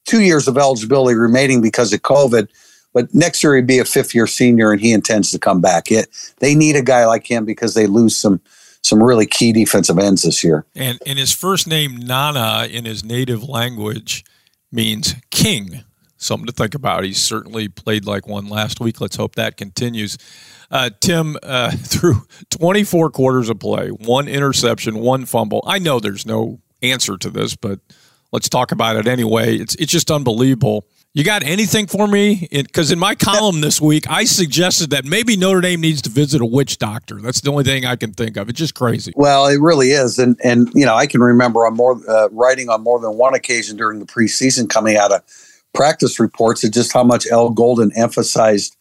two 0.05 0.21
years 0.21 0.47
of 0.47 0.57
eligibility 0.57 1.15
remaining 1.15 1.61
because 1.61 1.93
of 1.93 2.01
COVID, 2.01 2.47
but 2.93 3.13
next 3.13 3.43
year 3.43 3.55
he'd 3.55 3.67
be 3.67 3.79
a 3.79 3.85
fifth 3.85 4.15
year 4.15 4.27
senior, 4.27 4.71
and 4.71 4.81
he 4.81 4.91
intends 4.91 5.31
to 5.31 5.39
come 5.39 5.61
back. 5.61 5.91
It, 5.91 6.07
they 6.39 6.55
need 6.55 6.75
a 6.75 6.81
guy 6.81 7.05
like 7.05 7.29
him 7.29 7.45
because 7.45 7.73
they 7.73 7.87
lose 7.87 8.15
some 8.15 8.41
some 8.83 9.03
really 9.03 9.25
key 9.25 9.51
defensive 9.51 9.99
ends 9.99 10.23
this 10.23 10.43
year. 10.43 10.65
And 10.75 10.99
and 11.05 11.19
his 11.19 11.33
first 11.33 11.67
name 11.67 11.97
Nana 11.97 12.67
in 12.69 12.85
his 12.85 13.03
native 13.03 13.43
language 13.43 14.23
means 14.71 15.15
king. 15.29 15.83
Something 16.19 16.47
to 16.47 16.51
think 16.51 16.73
about. 16.73 17.03
He 17.03 17.13
certainly 17.13 17.67
played 17.67 18.05
like 18.05 18.27
one 18.27 18.47
last 18.47 18.79
week. 18.79 18.99
Let's 18.99 19.17
hope 19.17 19.35
that 19.35 19.55
continues. 19.55 20.17
Uh, 20.71 20.89
Tim, 20.99 21.37
uh, 21.43 21.71
through 21.77 22.23
24 22.49 23.11
quarters 23.11 23.49
of 23.49 23.59
play, 23.59 23.89
one 23.89 24.27
interception, 24.27 24.99
one 24.99 25.25
fumble. 25.25 25.63
I 25.67 25.77
know 25.77 25.99
there's 25.99 26.25
no 26.25 26.59
answer 26.81 27.17
to 27.17 27.29
this, 27.29 27.55
but 27.55 27.79
let's 28.31 28.49
talk 28.49 28.71
about 28.71 28.95
it 28.95 29.07
anyway. 29.07 29.57
It's 29.57 29.75
it's 29.75 29.91
just 29.91 30.09
unbelievable. 30.09 30.87
You 31.17 31.23
got 31.23 31.41
anything 31.41 31.87
for 31.87 32.07
me? 32.07 32.47
Because 32.51 32.91
in 32.91 32.99
my 32.99 33.15
column 33.15 33.61
this 33.61 33.81
week, 33.81 34.07
I 34.07 34.23
suggested 34.23 34.91
that 34.91 35.03
maybe 35.03 35.35
Notre 35.35 35.61
Dame 35.61 35.81
needs 35.81 35.99
to 36.03 36.11
visit 36.11 36.41
a 36.41 36.45
witch 36.45 36.77
doctor. 36.77 37.15
That's 37.15 37.41
the 37.41 37.49
only 37.49 37.63
thing 37.63 37.87
I 37.87 37.95
can 37.95 38.13
think 38.13 38.37
of. 38.37 38.49
It's 38.49 38.59
just 38.59 38.75
crazy. 38.75 39.13
Well, 39.15 39.47
it 39.47 39.59
really 39.59 39.93
is, 39.93 40.19
and 40.19 40.39
and 40.43 40.69
you 40.75 40.85
know 40.85 40.93
I 40.93 41.07
can 41.07 41.21
remember 41.21 41.65
on 41.65 41.73
more 41.73 41.99
uh, 42.07 42.29
writing 42.29 42.69
on 42.69 42.83
more 42.83 42.99
than 42.99 43.17
one 43.17 43.33
occasion 43.33 43.77
during 43.77 43.97
the 43.97 44.05
preseason 44.05 44.69
coming 44.69 44.95
out 44.95 45.11
of 45.11 45.23
practice 45.73 46.19
reports 46.19 46.63
of 46.63 46.71
just 46.71 46.93
how 46.93 47.03
much 47.03 47.25
Al 47.31 47.49
Golden 47.49 47.91
emphasized 47.97 48.77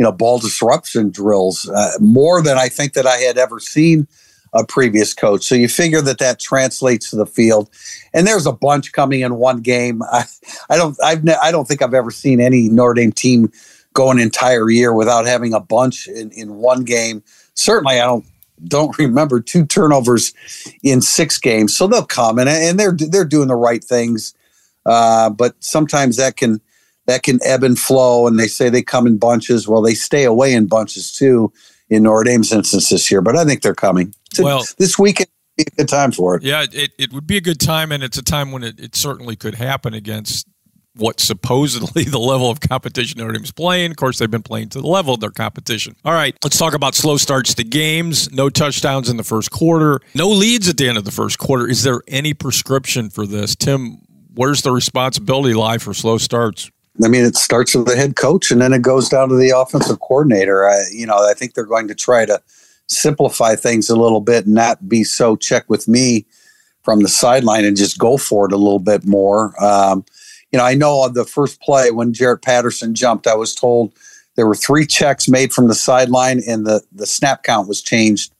you 0.00 0.04
know 0.04 0.10
ball 0.10 0.40
disruption 0.40 1.10
drills 1.10 1.68
uh, 1.68 1.92
more 2.00 2.42
than 2.42 2.58
I 2.58 2.68
think 2.68 2.94
that 2.94 3.06
I 3.06 3.18
had 3.18 3.38
ever 3.38 3.60
seen 3.60 4.08
a 4.52 4.64
previous 4.64 5.14
coach. 5.14 5.44
So 5.44 5.54
you 5.54 5.68
figure 5.68 6.00
that 6.02 6.18
that 6.18 6.38
translates 6.40 7.10
to 7.10 7.16
the 7.16 7.26
field, 7.26 7.70
and 8.12 8.26
there's 8.26 8.46
a 8.46 8.52
bunch 8.52 8.92
coming 8.92 9.20
in 9.20 9.36
one 9.36 9.60
game. 9.60 10.02
I, 10.02 10.24
I 10.70 10.76
don't 10.76 10.96
I've 11.02 11.24
ne- 11.24 11.38
I 11.42 11.50
don't 11.50 11.66
think 11.66 11.82
I've 11.82 11.94
ever 11.94 12.10
seen 12.10 12.40
any 12.40 12.68
Notre 12.68 12.94
Dame 12.94 13.12
team 13.12 13.52
go 13.92 14.10
an 14.10 14.18
entire 14.18 14.70
year 14.70 14.94
without 14.94 15.26
having 15.26 15.52
a 15.52 15.60
bunch 15.60 16.06
in, 16.06 16.30
in 16.30 16.54
one 16.56 16.84
game. 16.84 17.22
Certainly, 17.54 18.00
I 18.00 18.04
don't 18.04 18.24
don't 18.64 18.96
remember 18.98 19.40
two 19.40 19.64
turnovers 19.64 20.32
in 20.82 21.00
six 21.00 21.38
games. 21.38 21.76
So 21.76 21.86
they'll 21.86 22.04
come 22.04 22.38
and, 22.38 22.48
and 22.48 22.78
they're 22.78 22.92
they're 22.92 23.24
doing 23.24 23.48
the 23.48 23.54
right 23.54 23.82
things, 23.82 24.34
uh, 24.86 25.30
but 25.30 25.54
sometimes 25.60 26.16
that 26.16 26.36
can 26.36 26.60
that 27.06 27.22
can 27.22 27.40
ebb 27.44 27.62
and 27.64 27.78
flow. 27.78 28.26
And 28.26 28.38
they 28.38 28.48
say 28.48 28.68
they 28.68 28.82
come 28.82 29.06
in 29.06 29.18
bunches. 29.18 29.66
Well, 29.66 29.82
they 29.82 29.94
stay 29.94 30.24
away 30.24 30.52
in 30.52 30.66
bunches 30.66 31.12
too 31.12 31.52
in 31.88 32.02
Notre 32.02 32.24
Dame's 32.24 32.52
instance 32.52 32.90
this 32.90 33.10
year. 33.10 33.20
But 33.20 33.36
I 33.36 33.44
think 33.44 33.62
they're 33.62 33.74
coming. 33.74 34.14
Well, 34.38 34.64
this 34.78 34.98
weekend 34.98 35.28
be 35.58 35.64
a 35.66 35.76
good 35.76 35.88
time 35.88 36.12
for 36.12 36.36
it. 36.36 36.42
Yeah, 36.42 36.64
it, 36.72 36.92
it 36.98 37.12
would 37.12 37.26
be 37.26 37.36
a 37.36 37.40
good 37.40 37.60
time, 37.60 37.92
and 37.92 38.02
it's 38.02 38.16
a 38.16 38.22
time 38.22 38.52
when 38.52 38.62
it, 38.62 38.80
it 38.80 38.96
certainly 38.96 39.36
could 39.36 39.56
happen 39.56 39.92
against 39.92 40.46
what 40.94 41.20
supposedly 41.20 42.04
the 42.04 42.18
level 42.18 42.50
of 42.50 42.60
competition 42.60 43.18
Notre 43.18 43.32
Dame's 43.32 43.52
playing. 43.52 43.90
Of 43.90 43.96
course, 43.96 44.18
they've 44.18 44.30
been 44.30 44.42
playing 44.42 44.70
to 44.70 44.80
the 44.80 44.86
level 44.86 45.14
of 45.14 45.20
their 45.20 45.30
competition. 45.30 45.96
All 46.04 46.12
right, 46.12 46.36
let's 46.42 46.58
talk 46.58 46.74
about 46.74 46.94
slow 46.94 47.16
starts 47.16 47.54
to 47.54 47.64
games. 47.64 48.30
No 48.32 48.48
touchdowns 48.48 49.08
in 49.08 49.16
the 49.16 49.24
first 49.24 49.50
quarter. 49.50 50.00
No 50.14 50.28
leads 50.28 50.68
at 50.68 50.76
the 50.76 50.88
end 50.88 50.98
of 50.98 51.04
the 51.04 51.12
first 51.12 51.38
quarter. 51.38 51.68
Is 51.68 51.82
there 51.82 52.00
any 52.08 52.34
prescription 52.34 53.10
for 53.10 53.26
this, 53.26 53.54
Tim? 53.54 53.98
Where's 54.34 54.62
the 54.62 54.70
responsibility 54.70 55.54
lie 55.54 55.78
for 55.78 55.92
slow 55.92 56.18
starts? 56.18 56.70
I 57.02 57.08
mean, 57.08 57.24
it 57.24 57.36
starts 57.36 57.74
with 57.76 57.86
the 57.86 57.96
head 57.96 58.16
coach 58.16 58.50
and 58.50 58.60
then 58.60 58.72
it 58.72 58.82
goes 58.82 59.08
down 59.08 59.28
to 59.28 59.36
the 59.36 59.50
offensive 59.50 60.00
coordinator. 60.00 60.68
I, 60.68 60.82
you 60.92 61.06
know, 61.06 61.16
I 61.16 61.32
think 61.34 61.54
they're 61.54 61.64
going 61.64 61.86
to 61.88 61.94
try 61.94 62.26
to 62.26 62.40
simplify 62.88 63.54
things 63.54 63.88
a 63.88 63.96
little 63.96 64.20
bit 64.20 64.46
and 64.46 64.54
not 64.54 64.88
be 64.88 65.04
so 65.04 65.36
check 65.36 65.68
with 65.68 65.86
me 65.88 66.26
from 66.82 67.02
the 67.02 67.08
sideline 67.08 67.64
and 67.64 67.76
just 67.76 67.98
go 67.98 68.16
for 68.16 68.46
it 68.46 68.52
a 68.52 68.56
little 68.56 68.78
bit 68.78 69.04
more. 69.04 69.54
Um, 69.62 70.04
you 70.52 70.58
know, 70.58 70.64
I 70.64 70.74
know 70.74 71.00
on 71.00 71.12
the 71.12 71.24
first 71.24 71.60
play 71.60 71.90
when 71.90 72.14
Jarrett 72.14 72.42
Patterson 72.42 72.94
jumped, 72.94 73.26
I 73.26 73.34
was 73.34 73.54
told 73.54 73.92
there 74.36 74.46
were 74.46 74.54
three 74.54 74.86
checks 74.86 75.28
made 75.28 75.52
from 75.52 75.68
the 75.68 75.74
sideline 75.74 76.40
and 76.48 76.66
the, 76.66 76.82
the 76.92 77.06
snap 77.06 77.42
count 77.42 77.68
was 77.68 77.82
changed 77.82 78.32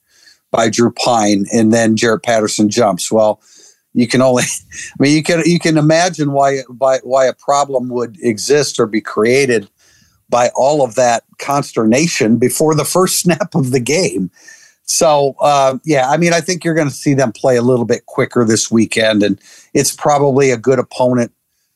by 0.49 0.69
Drew 0.69 0.91
Pyne 0.91 1.45
and 1.53 1.71
then 1.71 1.95
Jarrett 1.95 2.23
Patterson 2.23 2.69
jumps. 2.69 3.11
Well, 3.11 3.39
you 3.93 4.07
can 4.07 4.21
only 4.21 4.43
i 4.73 5.03
mean 5.03 5.15
you 5.15 5.23
can 5.23 5.41
you 5.45 5.59
can 5.59 5.77
imagine 5.77 6.31
why 6.31 6.59
why 6.77 6.99
why 7.03 7.25
a 7.25 7.33
problem 7.33 7.89
would 7.89 8.17
exist 8.21 8.79
or 8.79 8.85
be 8.85 9.01
created 9.01 9.69
by 10.29 10.49
all 10.55 10.83
of 10.83 10.95
that 10.95 11.23
consternation 11.37 12.37
before 12.37 12.75
the 12.75 12.85
first 12.85 13.19
snap 13.21 13.55
of 13.55 13.71
the 13.71 13.79
game. 13.79 14.31
So 14.83 15.35
uh, 15.39 15.77
yeah 15.85 16.09
i 16.09 16.17
mean 16.17 16.33
i 16.33 16.41
think 16.41 16.63
you're 16.63 16.73
going 16.73 16.87
to 16.87 16.93
see 16.93 17.13
them 17.13 17.31
play 17.31 17.57
a 17.57 17.61
little 17.61 17.85
bit 17.85 18.07
quicker 18.07 18.43
this 18.43 18.71
weekend 18.71 19.21
and 19.21 19.39
it's 19.75 19.95
probably 19.95 20.49
a 20.49 20.57
good 20.57 20.79
opponent 20.79 21.31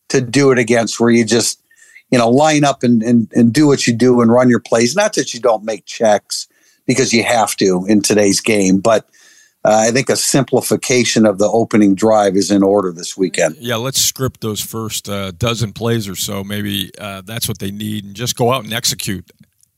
to 0.10 0.20
do 0.20 0.52
it 0.52 0.58
against 0.58 1.00
where 1.00 1.12
you 1.12 1.24
just 1.24 1.62
you 2.10 2.18
know 2.18 2.30
line 2.30 2.64
up 2.64 2.82
and, 2.84 3.04
and, 3.04 3.32
and 3.34 3.54
do 3.54 3.68
what 3.68 3.86
you 3.88 3.94
do 3.94 4.22
and 4.22 4.32
run 4.32 4.50
your 4.50 4.60
plays. 4.60 4.96
Not 4.96 5.14
that 5.14 5.34
you 5.34 5.40
don't 5.40 5.64
make 5.64 5.86
checks 5.86 6.48
because 6.86 7.14
you 7.14 7.24
have 7.24 7.56
to 7.58 7.86
in 7.88 8.02
today's 8.02 8.40
game 8.40 8.80
but 8.80 9.08
uh, 9.66 9.86
I 9.88 9.92
think 9.92 10.10
a 10.10 10.16
simplification 10.16 11.26
of 11.26 11.38
the 11.38 11.48
opening 11.48 11.96
drive 11.96 12.36
is 12.36 12.52
in 12.52 12.64
order 12.64 12.92
this 12.92 13.16
weekend. 13.16 13.56
Yeah, 13.58 13.78
let's 13.78 14.00
script 14.00 14.42
those 14.42 14.60
first 14.60 15.08
uh, 15.08 15.32
dozen 15.32 15.72
plays 15.72 16.08
or 16.10 16.16
so. 16.16 16.44
Maybe 16.44 16.92
uh, 17.00 17.22
that's 17.22 17.48
what 17.48 17.60
they 17.60 17.72
need, 17.72 18.04
and 18.04 18.14
just 18.14 18.36
go 18.36 18.52
out 18.52 18.66
and 18.66 18.74
execute. 18.74 19.32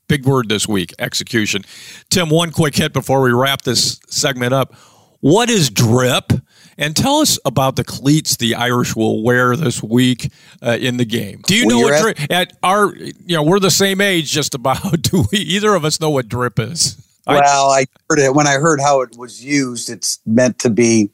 Big 0.07 0.25
word 0.25 0.49
this 0.49 0.67
week 0.67 0.93
execution. 0.99 1.63
Tim, 2.09 2.29
one 2.29 2.51
quick 2.51 2.75
hit 2.75 2.93
before 2.93 3.21
we 3.21 3.31
wrap 3.31 3.63
this 3.63 3.99
segment 4.07 4.53
up. 4.53 4.73
What 5.19 5.49
is 5.49 5.69
drip? 5.69 6.31
And 6.77 6.95
tell 6.95 7.15
us 7.15 7.39
about 7.45 7.77
the 7.77 7.83
cleats 7.83 8.35
the 8.35 8.53
Irish 8.55 8.95
will 8.95 9.23
wear 9.23 9.55
this 9.55 9.81
week 9.81 10.31
uh, 10.61 10.77
in 10.79 10.97
the 10.97 11.05
game. 11.05 11.41
Do 11.47 11.55
you 11.55 11.65
know 11.65 11.79
what 11.79 12.01
drip? 12.01 12.31
At 12.31 12.53
our, 12.61 12.93
you 12.95 13.35
know, 13.35 13.43
we're 13.43 13.59
the 13.59 13.71
same 13.71 14.01
age, 14.01 14.29
just 14.29 14.53
about. 14.53 14.83
Do 15.01 15.25
we? 15.31 15.39
Either 15.39 15.73
of 15.73 15.85
us 15.85 15.99
know 15.99 16.09
what 16.09 16.27
drip 16.27 16.59
is? 16.59 16.97
Well, 17.27 17.71
I 17.71 17.85
heard 18.09 18.19
it 18.19 18.35
when 18.35 18.47
I 18.47 18.53
heard 18.53 18.79
how 18.79 19.01
it 19.01 19.17
was 19.17 19.43
used. 19.43 19.89
It's 19.89 20.19
meant 20.25 20.59
to 20.59 20.69
be, 20.69 21.09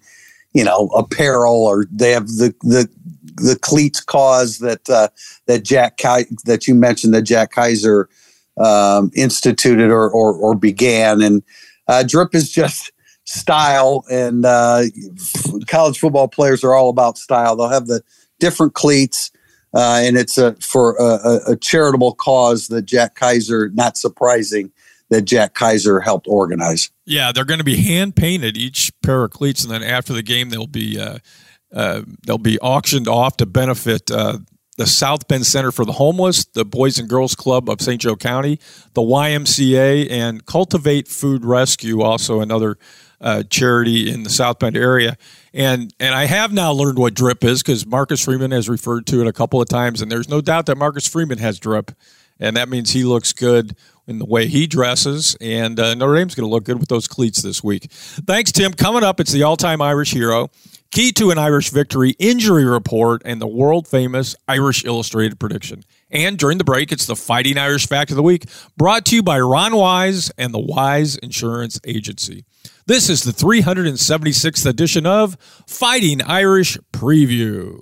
you 0.53 0.63
know, 0.63 0.87
apparel, 0.87 1.65
or 1.65 1.85
they 1.91 2.11
have 2.11 2.27
the 2.27 2.53
the 2.61 2.89
the 3.35 3.57
cleats 3.61 4.01
cause 4.01 4.59
that 4.59 4.89
uh, 4.89 5.07
that 5.45 5.63
Jack 5.63 5.97
that 6.45 6.67
you 6.67 6.75
mentioned 6.75 7.13
that 7.13 7.23
Jack 7.23 7.53
Kiser 7.53 8.09
um, 8.57 9.11
instituted 9.15 9.91
or, 9.91 10.09
or, 10.09 10.33
or 10.33 10.55
began. 10.55 11.21
And 11.21 11.43
uh, 11.87 12.03
drip 12.03 12.35
is 12.35 12.51
just 12.51 12.91
style, 13.25 14.03
and 14.09 14.45
uh, 14.45 14.83
college 15.67 15.99
football 15.99 16.27
players 16.27 16.63
are 16.63 16.73
all 16.73 16.89
about 16.89 17.17
style. 17.17 17.55
They'll 17.55 17.69
have 17.69 17.87
the 17.87 18.03
different 18.39 18.73
cleats. 18.73 19.31
Uh, 19.73 20.01
and 20.03 20.17
it's 20.17 20.37
a, 20.37 20.53
for 20.55 20.97
a, 20.97 21.51
a, 21.53 21.55
charitable 21.55 22.13
cause 22.15 22.67
that 22.67 22.81
Jack 22.81 23.15
Kiser, 23.15 23.69
not 23.73 23.95
surprising, 23.95 24.69
that 25.11 25.23
Jack 25.23 25.53
Kiser 25.53 26.01
helped 26.01 26.27
organize. 26.27 26.89
Yeah, 27.05 27.31
they're 27.31 27.45
going 27.45 27.59
to 27.59 27.65
be 27.65 27.75
hand 27.75 28.15
painted 28.15 28.57
each 28.57 28.91
pair 29.03 29.23
of 29.23 29.31
cleats, 29.31 29.63
and 29.63 29.71
then 29.71 29.83
after 29.83 30.13
the 30.13 30.23
game, 30.23 30.49
they'll 30.49 30.65
be 30.65 30.99
uh, 30.99 31.19
uh, 31.73 32.01
they'll 32.25 32.37
be 32.37 32.57
auctioned 32.59 33.07
off 33.07 33.37
to 33.37 33.45
benefit 33.45 34.09
uh, 34.09 34.39
the 34.77 34.87
South 34.87 35.27
Bend 35.27 35.45
Center 35.45 35.71
for 35.71 35.85
the 35.85 35.91
Homeless, 35.91 36.45
the 36.45 36.65
Boys 36.65 36.97
and 36.97 37.09
Girls 37.09 37.35
Club 37.35 37.69
of 37.69 37.81
St. 37.81 38.01
Joe 38.01 38.15
County, 38.15 38.57
the 38.93 39.01
YMCA, 39.01 40.09
and 40.09 40.45
Cultivate 40.45 41.09
Food 41.09 41.43
Rescue, 41.43 42.01
also 42.01 42.39
another 42.39 42.77
uh, 43.19 43.43
charity 43.43 44.09
in 44.09 44.23
the 44.23 44.29
South 44.29 44.59
Bend 44.59 44.77
area. 44.77 45.17
And 45.53 45.93
and 45.99 46.15
I 46.15 46.25
have 46.25 46.53
now 46.53 46.71
learned 46.71 46.97
what 46.97 47.13
drip 47.13 47.43
is 47.43 47.61
because 47.61 47.85
Marcus 47.85 48.23
Freeman 48.23 48.51
has 48.51 48.69
referred 48.69 49.05
to 49.07 49.19
it 49.19 49.27
a 49.27 49.33
couple 49.33 49.61
of 49.61 49.67
times, 49.67 50.01
and 50.01 50.09
there's 50.09 50.29
no 50.29 50.39
doubt 50.39 50.67
that 50.67 50.77
Marcus 50.77 51.05
Freeman 51.05 51.39
has 51.39 51.59
drip, 51.59 51.91
and 52.39 52.55
that 52.55 52.69
means 52.69 52.91
he 52.91 53.03
looks 53.03 53.33
good 53.33 53.75
in 54.07 54.19
the 54.19 54.25
way 54.25 54.47
he 54.47 54.67
dresses, 54.67 55.35
and 55.39 55.79
uh, 55.79 55.93
Notre 55.95 56.15
Dame's 56.15 56.35
going 56.35 56.47
to 56.47 56.51
look 56.51 56.63
good 56.63 56.79
with 56.79 56.89
those 56.89 57.07
cleats 57.07 57.41
this 57.41 57.63
week. 57.63 57.91
Thanks, 57.91 58.51
Tim. 58.51 58.73
Coming 58.73 59.03
up, 59.03 59.19
it's 59.19 59.31
the 59.31 59.43
all-time 59.43 59.81
Irish 59.81 60.11
hero. 60.11 60.49
Key 60.91 61.13
to 61.13 61.31
an 61.31 61.37
Irish 61.37 61.69
victory, 61.69 62.15
injury 62.19 62.65
report, 62.65 63.21
and 63.23 63.41
the 63.41 63.47
world 63.47 63.87
famous 63.87 64.35
Irish 64.49 64.83
Illustrated 64.83 65.39
prediction. 65.39 65.85
And 66.09 66.37
during 66.37 66.57
the 66.57 66.65
break, 66.65 66.91
it's 66.91 67.05
the 67.05 67.15
Fighting 67.15 67.57
Irish 67.57 67.87
Fact 67.87 68.11
of 68.11 68.17
the 68.17 68.23
Week, 68.23 68.45
brought 68.75 69.05
to 69.05 69.15
you 69.15 69.23
by 69.23 69.39
Ron 69.39 69.73
Wise 69.73 70.31
and 70.37 70.53
the 70.53 70.59
Wise 70.59 71.15
Insurance 71.15 71.79
Agency. 71.85 72.43
This 72.87 73.09
is 73.09 73.23
the 73.23 73.31
376th 73.31 74.65
edition 74.65 75.05
of 75.05 75.37
Fighting 75.65 76.21
Irish 76.23 76.77
Preview. 76.91 77.81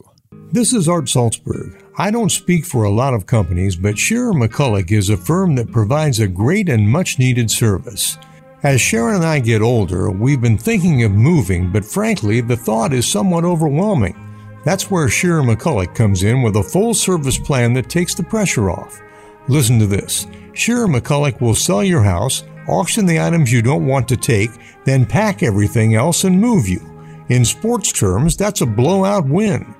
This 0.52 0.72
is 0.72 0.88
Art 0.88 1.06
Salzberg. 1.06 1.89
I 2.00 2.12
don't 2.12 2.32
speak 2.32 2.66
for 2.66 2.86
a 2.86 2.90
lot 2.90 3.14
of 3.14 3.26
companies, 3.26 3.76
but 3.76 3.98
Shearer 4.00 4.32
McCulloch 4.32 4.90
is 4.90 5.10
a 5.10 5.18
firm 5.18 5.56
that 5.56 5.70
provides 5.70 6.22
a 6.22 6.30
great 6.30 6.70
and 6.70 6.90
much 6.90 7.20
needed 7.20 7.52
service. 7.52 8.18
As 8.64 8.80
Sharon 8.80 9.16
and 9.16 9.26
I 9.26 9.42
get 9.42 9.62
older, 9.62 10.10
we've 10.10 10.40
been 10.40 10.58
thinking 10.58 11.04
of 11.04 11.12
moving, 11.12 11.74
but 11.74 11.84
frankly, 11.84 12.40
the 12.40 12.56
thought 12.56 12.94
is 12.94 13.06
somewhat 13.06 13.44
overwhelming. 13.44 14.16
That's 14.64 14.90
where 14.90 15.10
Shearer 15.10 15.44
McCulloch 15.44 15.94
comes 15.94 16.24
in 16.24 16.42
with 16.42 16.56
a 16.56 16.64
full 16.64 16.94
service 16.94 17.38
plan 17.38 17.74
that 17.74 17.90
takes 17.90 18.16
the 18.16 18.24
pressure 18.24 18.70
off. 18.70 19.02
Listen 19.50 19.78
to 19.80 19.86
this 19.86 20.26
Shearer 20.54 20.88
McCulloch 20.88 21.42
will 21.42 21.54
sell 21.54 21.84
your 21.84 22.02
house, 22.02 22.46
auction 22.70 23.06
the 23.08 23.20
items 23.20 23.52
you 23.52 23.62
don't 23.62 23.86
want 23.86 24.08
to 24.08 24.16
take, 24.16 24.52
then 24.86 25.06
pack 25.06 25.44
everything 25.44 25.96
else 25.96 26.24
and 26.24 26.40
move 26.40 26.66
you. 26.66 26.80
In 27.28 27.44
sports 27.44 27.92
terms, 27.92 28.38
that's 28.38 28.62
a 28.62 28.66
blowout 28.66 29.26
win. 29.28 29.76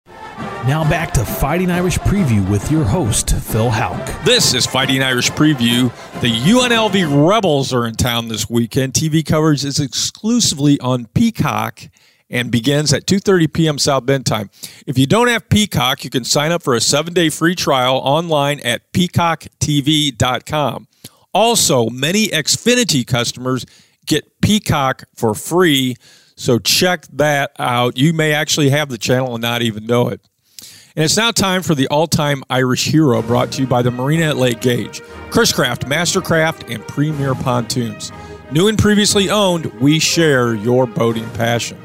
Now 0.65 0.89
back 0.89 1.11
to 1.15 1.25
Fighting 1.25 1.69
Irish 1.69 1.99
Preview 1.99 2.49
with 2.49 2.71
your 2.71 2.85
host, 2.85 3.35
Phil 3.35 3.69
Houck. 3.69 4.23
This 4.23 4.53
is 4.53 4.65
Fighting 4.65 5.03
Irish 5.03 5.29
Preview. 5.31 5.91
The 6.21 6.31
UNLV 6.31 7.29
Rebels 7.29 7.73
are 7.73 7.85
in 7.85 7.95
town 7.95 8.29
this 8.29 8.49
weekend. 8.49 8.93
TV 8.93 9.25
coverage 9.25 9.65
is 9.65 9.81
exclusively 9.81 10.79
on 10.79 11.07
Peacock 11.07 11.89
and 12.33 12.51
begins 12.51 12.91
at 12.91 13.05
2:30 13.05 13.53
p.m. 13.53 13.77
South 13.77 14.05
Bend 14.05 14.25
time. 14.25 14.49
If 14.85 14.97
you 14.97 15.05
don't 15.05 15.29
have 15.29 15.47
Peacock, 15.47 16.03
you 16.03 16.09
can 16.09 16.25
sign 16.25 16.51
up 16.51 16.63
for 16.63 16.73
a 16.73 16.79
7-day 16.79 17.29
free 17.29 17.55
trial 17.55 17.97
online 17.97 18.59
at 18.61 18.91
peacocktv.com. 18.91 20.87
Also, 21.33 21.89
many 21.89 22.27
Xfinity 22.27 23.07
customers 23.07 23.65
get 24.05 24.41
Peacock 24.41 25.05
for 25.15 25.33
free, 25.33 25.95
so 26.35 26.59
check 26.59 27.07
that 27.13 27.51
out. 27.57 27.97
You 27.97 28.11
may 28.13 28.33
actually 28.33 28.69
have 28.71 28.89
the 28.89 28.97
channel 28.97 29.35
and 29.35 29.41
not 29.41 29.61
even 29.61 29.85
know 29.85 30.09
it. 30.09 30.19
And 30.95 31.03
it's 31.03 31.17
now 31.17 31.31
time 31.31 31.63
for 31.63 31.73
the 31.73 31.87
all 31.87 32.07
time 32.07 32.43
Irish 32.49 32.85
hero 32.85 33.21
brought 33.21 33.51
to 33.53 33.61
you 33.61 33.67
by 33.67 33.81
the 33.81 33.91
Marina 33.91 34.25
at 34.25 34.37
Lake 34.37 34.61
Gage, 34.61 35.01
Chris-Craft, 35.31 35.85
Mastercraft, 35.85 36.73
and 36.73 36.87
Premier 36.87 37.33
Pontoons. 37.33 38.11
New 38.51 38.67
and 38.67 38.77
previously 38.77 39.29
owned, 39.29 39.65
we 39.79 39.97
share 39.97 40.53
your 40.53 40.85
boating 40.85 41.27
passion. 41.31 41.82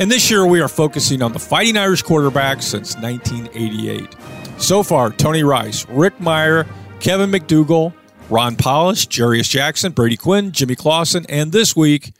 And 0.00 0.08
this 0.08 0.30
year 0.30 0.46
we 0.46 0.60
are 0.60 0.68
focusing 0.68 1.22
on 1.22 1.32
the 1.32 1.40
Fighting 1.40 1.76
Irish 1.76 2.04
quarterbacks 2.04 2.62
since 2.62 2.94
1988. 2.96 4.14
So 4.56 4.84
far, 4.84 5.10
Tony 5.10 5.42
Rice, 5.42 5.88
Rick 5.88 6.18
Mirer, 6.18 6.68
Kevin 7.00 7.32
McDougal, 7.32 7.92
Ron 8.30 8.54
Powlus, 8.54 9.08
Jarious 9.08 9.50
Jackson, 9.50 9.90
Brady 9.90 10.16
Quinn, 10.16 10.52
Jimmy 10.52 10.76
Clausen, 10.76 11.26
and 11.28 11.50
this 11.50 11.74
week, 11.74 12.12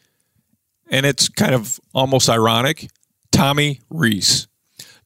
and 0.91 1.07
it's 1.07 1.29
kind 1.29 1.55
of 1.55 1.79
almost 1.95 2.29
ironic, 2.29 2.89
Tommy 3.31 3.81
Rees. 3.91 4.49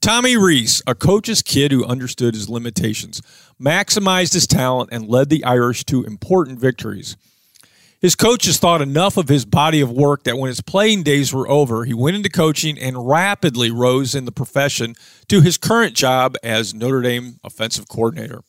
Tommy 0.00 0.38
Rees, 0.38 0.82
a 0.86 0.94
coach's 0.94 1.42
kid 1.42 1.72
who 1.72 1.84
understood 1.84 2.32
his 2.32 2.48
limitations, 2.48 3.20
maximized 3.60 4.32
his 4.32 4.46
talent, 4.46 4.88
and 4.92 5.08
led 5.08 5.28
the 5.28 5.44
Irish 5.44 5.84
to 5.84 6.04
important 6.04 6.58
victories. 6.58 7.18
His 8.02 8.16
coaches 8.16 8.58
thought 8.58 8.82
enough 8.82 9.16
of 9.16 9.28
his 9.28 9.44
body 9.44 9.80
of 9.80 9.88
work 9.92 10.24
that 10.24 10.36
when 10.36 10.48
his 10.48 10.60
playing 10.60 11.04
days 11.04 11.32
were 11.32 11.48
over, 11.48 11.84
he 11.84 11.94
went 11.94 12.16
into 12.16 12.28
coaching 12.28 12.76
and 12.76 13.06
rapidly 13.08 13.70
rose 13.70 14.16
in 14.16 14.24
the 14.24 14.32
profession 14.32 14.96
to 15.28 15.40
his 15.40 15.56
current 15.56 15.94
job 15.94 16.34
as 16.42 16.74
Notre 16.74 17.00
Dame 17.00 17.38
offensive 17.44 17.88
coordinator. 17.88 18.42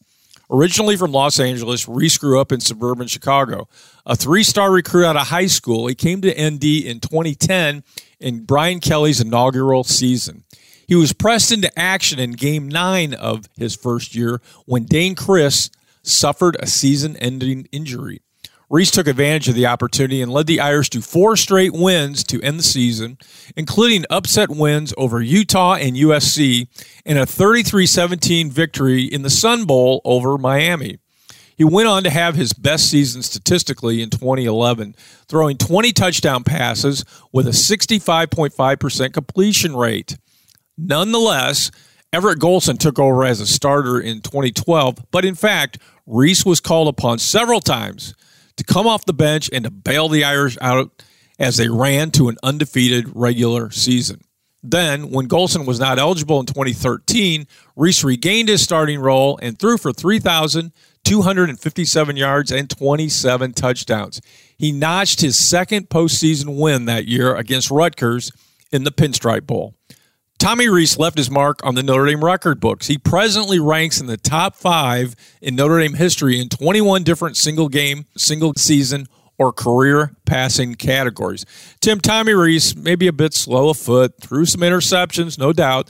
Originally 0.50 0.98
from 0.98 1.12
Los 1.12 1.40
Angeles, 1.40 1.88
Rees 1.88 2.18
grew 2.18 2.42
up 2.42 2.52
in 2.52 2.62
suburban 2.62 3.06
Chicago. 3.06 3.68
A 4.08 4.16
three 4.16 4.42
star 4.42 4.72
recruit 4.72 5.06
out 5.06 5.18
of 5.18 5.28
high 5.28 5.46
school, 5.46 5.86
he 5.86 5.94
came 5.94 6.22
to 6.22 6.32
ND 6.32 6.64
in 6.84 7.00
2010 7.00 7.84
in 8.20 8.46
Brian 8.46 8.80
Kelly's 8.80 9.22
inaugural 9.22 9.84
season. 9.84 10.46
He 10.88 10.96
was 10.96 11.14
pressed 11.14 11.52
into 11.52 11.72
action 11.78 12.18
in 12.18 12.32
game 12.32 12.68
nine 12.68 13.14
of 13.14 13.48
his 13.56 13.76
first 13.76 14.16
year 14.16 14.42
when 14.66 14.86
Dayne 14.86 15.14
Crist 15.14 15.78
suffered 16.02 16.58
a 16.60 16.66
season 16.66 17.16
ending 17.18 17.68
injury. 17.72 18.22
Rees 18.74 18.90
took 18.90 19.06
advantage 19.06 19.48
of 19.48 19.54
the 19.54 19.68
opportunity 19.68 20.20
and 20.20 20.32
led 20.32 20.48
the 20.48 20.60
Irish 20.60 20.90
to 20.90 21.02
four 21.04 21.38
straight 21.38 21.74
wins 21.74 22.24
to 22.24 22.42
end 22.42 22.58
the 22.58 22.64
season, 22.64 23.20
including 23.56 24.04
upset 24.10 24.50
wins 24.50 24.96
over 24.98 25.22
Utah 25.22 25.76
and 25.76 25.96
USC 25.96 26.68
and 27.06 27.20
a 27.20 27.28
33 27.28 27.86
17 27.86 28.50
victory 28.50 29.04
in 29.04 29.22
the 29.22 29.30
Sun 29.30 29.66
Bowl 29.66 30.02
over 30.04 30.40
Miami. 30.40 30.98
He 31.56 31.64
went 31.64 31.88
on 31.88 32.04
to 32.04 32.10
have 32.10 32.34
his 32.34 32.52
best 32.52 32.90
season 32.90 33.22
statistically 33.22 34.02
in 34.02 34.10
2011, 34.10 34.96
throwing 35.28 35.58
20 35.58 35.94
touchdown 35.94 36.44
passes 36.44 37.06
with 37.32 37.46
a 37.46 37.52
65.5% 37.52 39.14
completion 39.14 39.76
rate. 39.76 40.18
Nonetheless, 40.80 41.70
Everett 42.12 42.40
Golson 42.40 42.80
took 42.80 42.98
over 42.98 43.24
as 43.24 43.40
a 43.40 43.46
starter 43.46 44.00
in 44.00 44.22
2012, 44.22 45.12
but 45.12 45.26
in 45.26 45.36
fact, 45.36 45.78
Rees 46.08 46.44
was 46.44 46.60
called 46.60 46.88
upon 46.88 47.20
several 47.20 47.62
times 47.62 48.16
to 48.58 48.64
come 48.64 48.88
off 48.88 49.06
the 49.06 49.14
bench 49.14 49.50
and 49.52 49.66
to 49.66 49.72
bail 49.72 50.10
the 50.10 50.24
Irish 50.24 50.58
out 50.62 51.04
as 51.40 51.58
they 51.58 51.70
ran 51.70 52.12
to 52.12 52.30
an 52.30 52.38
undefeated 52.44 53.10
regular 53.14 53.72
season. 53.72 54.22
Then, 54.66 55.12
when 55.12 55.28
Golson 55.28 55.66
was 55.66 55.78
not 55.80 56.00
eligible 56.00 56.40
in 56.40 56.46
2013, 56.46 57.48
Rees 57.76 58.02
regained 58.04 58.48
his 58.48 58.62
starting 58.62 59.02
role 59.02 59.38
and 59.42 59.60
threw 59.60 59.78
for 59.78 59.92
3,257 59.92 62.16
yards 62.16 62.50
and 62.52 62.70
27 62.70 63.54
touchdowns. 63.54 64.22
He 64.58 64.72
notched 64.72 65.20
his 65.20 65.38
second 65.38 65.90
postseason 65.90 66.58
win 66.58 66.86
that 66.86 67.08
year 67.08 67.36
against 67.36 67.70
Rutgers 67.70 68.32
in 68.72 68.86
the 68.86 68.92
Pinstripe 68.92 69.46
Bowl. 69.46 69.76
Tommy 70.44 70.68
Rees 70.68 71.00
left 71.00 71.18
his 71.18 71.32
mark 71.32 71.66
on 71.66 71.76
the 71.76 71.82
Notre 71.82 72.06
Dame 72.06 72.22
record 72.22 72.60
books. 72.60 72.88
He 72.88 72.98
presently 72.98 73.62
ranks 73.62 74.02
in 74.02 74.08
the 74.08 74.18
top 74.18 74.58
five 74.58 75.16
in 75.42 75.56
Notre 75.56 75.80
Dame 75.80 75.94
history 75.94 76.38
in 76.38 76.50
21 76.50 77.04
different 77.04 77.38
single 77.38 77.70
game, 77.70 78.08
single 78.18 78.52
season, 78.58 79.08
or 79.38 79.54
career 79.54 80.18
passing 80.26 80.76
categories. 80.76 81.46
Tim 81.80 82.02
Tommy 82.02 82.34
Rees, 82.34 82.76
may 82.76 82.96
be 82.96 83.08
a 83.08 83.14
bit 83.14 83.34
slow 83.34 83.70
of 83.70 83.78
foot, 83.78 84.16
threw 84.20 84.44
some 84.44 84.60
interceptions, 84.60 85.40
no 85.40 85.54
doubt, 85.54 85.90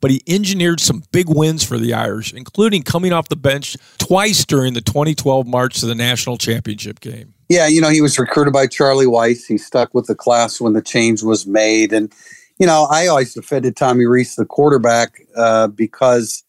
but 0.00 0.10
he 0.10 0.22
engineered 0.26 0.80
some 0.80 1.02
big 1.12 1.28
wins 1.28 1.62
for 1.62 1.76
the 1.76 1.92
Irish, 1.92 2.32
including 2.32 2.82
coming 2.82 3.12
off 3.12 3.28
the 3.28 3.36
bench 3.36 3.76
twice 3.98 4.46
during 4.46 4.72
the 4.72 4.80
2012 4.80 5.46
march 5.46 5.78
to 5.80 5.84
the 5.84 5.94
national 5.94 6.38
championship 6.38 7.00
game. 7.00 7.34
Yeah, 7.50 7.66
you 7.66 7.82
know, 7.82 7.90
he 7.90 8.00
was 8.00 8.18
recruited 8.18 8.54
by 8.54 8.66
Charlie 8.66 9.04
Weis. 9.04 9.46
He 9.46 9.58
stuck 9.58 9.92
with 9.92 10.06
the 10.06 10.14
class 10.14 10.58
when 10.58 10.72
the 10.72 10.80
change 10.80 11.22
was 11.22 11.46
made. 11.46 11.92
And 11.92 12.10
you 12.60 12.66
know, 12.66 12.86
I 12.90 13.06
always 13.06 13.32
defended 13.32 13.74
Tommy 13.74 14.04
Rees, 14.04 14.36
the 14.36 14.44
quarterback, 14.44 15.22
uh, 15.34 15.68
because 15.68 16.44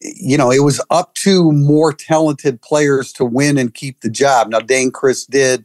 you 0.00 0.38
know 0.38 0.50
it 0.50 0.62
was 0.62 0.80
up 0.88 1.14
to 1.14 1.50
more 1.52 1.92
talented 1.92 2.62
players 2.62 3.12
to 3.14 3.24
win 3.24 3.58
and 3.58 3.74
keep 3.74 4.00
the 4.00 4.08
job. 4.08 4.48
Now 4.48 4.60
Dayne 4.60 4.92
Crist 4.92 5.28
did, 5.28 5.64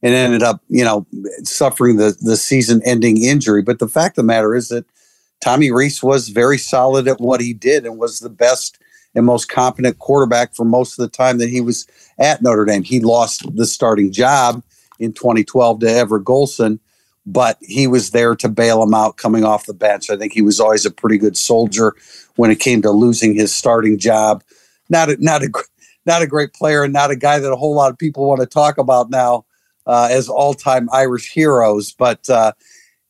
and 0.00 0.14
ended 0.14 0.44
up 0.44 0.62
you 0.68 0.84
know 0.84 1.06
suffering 1.42 1.96
the 1.96 2.16
the 2.20 2.36
season 2.36 2.80
ending 2.84 3.22
injury. 3.22 3.62
But 3.62 3.80
the 3.80 3.88
fact 3.88 4.16
of 4.16 4.22
the 4.22 4.28
matter 4.28 4.54
is 4.54 4.68
that 4.68 4.86
Tommy 5.40 5.72
Rees 5.72 6.00
was 6.00 6.28
very 6.28 6.56
solid 6.56 7.08
at 7.08 7.20
what 7.20 7.40
he 7.40 7.52
did 7.52 7.84
and 7.84 7.98
was 7.98 8.20
the 8.20 8.30
best 8.30 8.78
and 9.16 9.26
most 9.26 9.48
competent 9.48 9.98
quarterback 9.98 10.54
for 10.54 10.64
most 10.64 10.98
of 10.98 11.02
the 11.02 11.10
time 11.10 11.38
that 11.38 11.48
he 11.48 11.60
was 11.60 11.84
at 12.20 12.42
Notre 12.42 12.64
Dame. 12.64 12.84
He 12.84 13.00
lost 13.00 13.44
the 13.56 13.66
starting 13.66 14.12
job 14.12 14.62
in 15.00 15.12
2012 15.12 15.80
to 15.80 15.90
Everett 15.90 16.24
Golson 16.24 16.78
but 17.26 17.58
he 17.60 17.86
was 17.86 18.10
there 18.10 18.34
to 18.36 18.48
bail 18.48 18.82
him 18.82 18.94
out 18.94 19.16
coming 19.16 19.44
off 19.44 19.66
the 19.66 19.74
bench. 19.74 20.10
I 20.10 20.16
think 20.16 20.32
he 20.32 20.42
was 20.42 20.60
always 20.60 20.84
a 20.84 20.90
pretty 20.90 21.18
good 21.18 21.36
soldier 21.36 21.94
when 22.36 22.50
it 22.50 22.60
came 22.60 22.82
to 22.82 22.90
losing 22.90 23.34
his 23.34 23.54
starting 23.54 23.98
job. 23.98 24.42
Not 24.88 25.10
a, 25.10 25.16
not 25.22 25.42
a 25.42 25.48
not 26.06 26.22
a 26.22 26.26
great 26.26 26.52
player 26.52 26.82
and 26.82 26.92
not 26.92 27.10
a 27.10 27.16
guy 27.16 27.38
that 27.38 27.50
a 27.50 27.56
whole 27.56 27.74
lot 27.74 27.90
of 27.90 27.98
people 27.98 28.28
want 28.28 28.40
to 28.40 28.46
talk 28.46 28.76
about 28.76 29.08
now 29.08 29.46
uh, 29.86 30.08
as 30.10 30.28
all 30.28 30.54
time 30.54 30.88
Irish 30.92 31.32
heroes, 31.32 31.92
but. 31.92 32.28
Uh, 32.28 32.52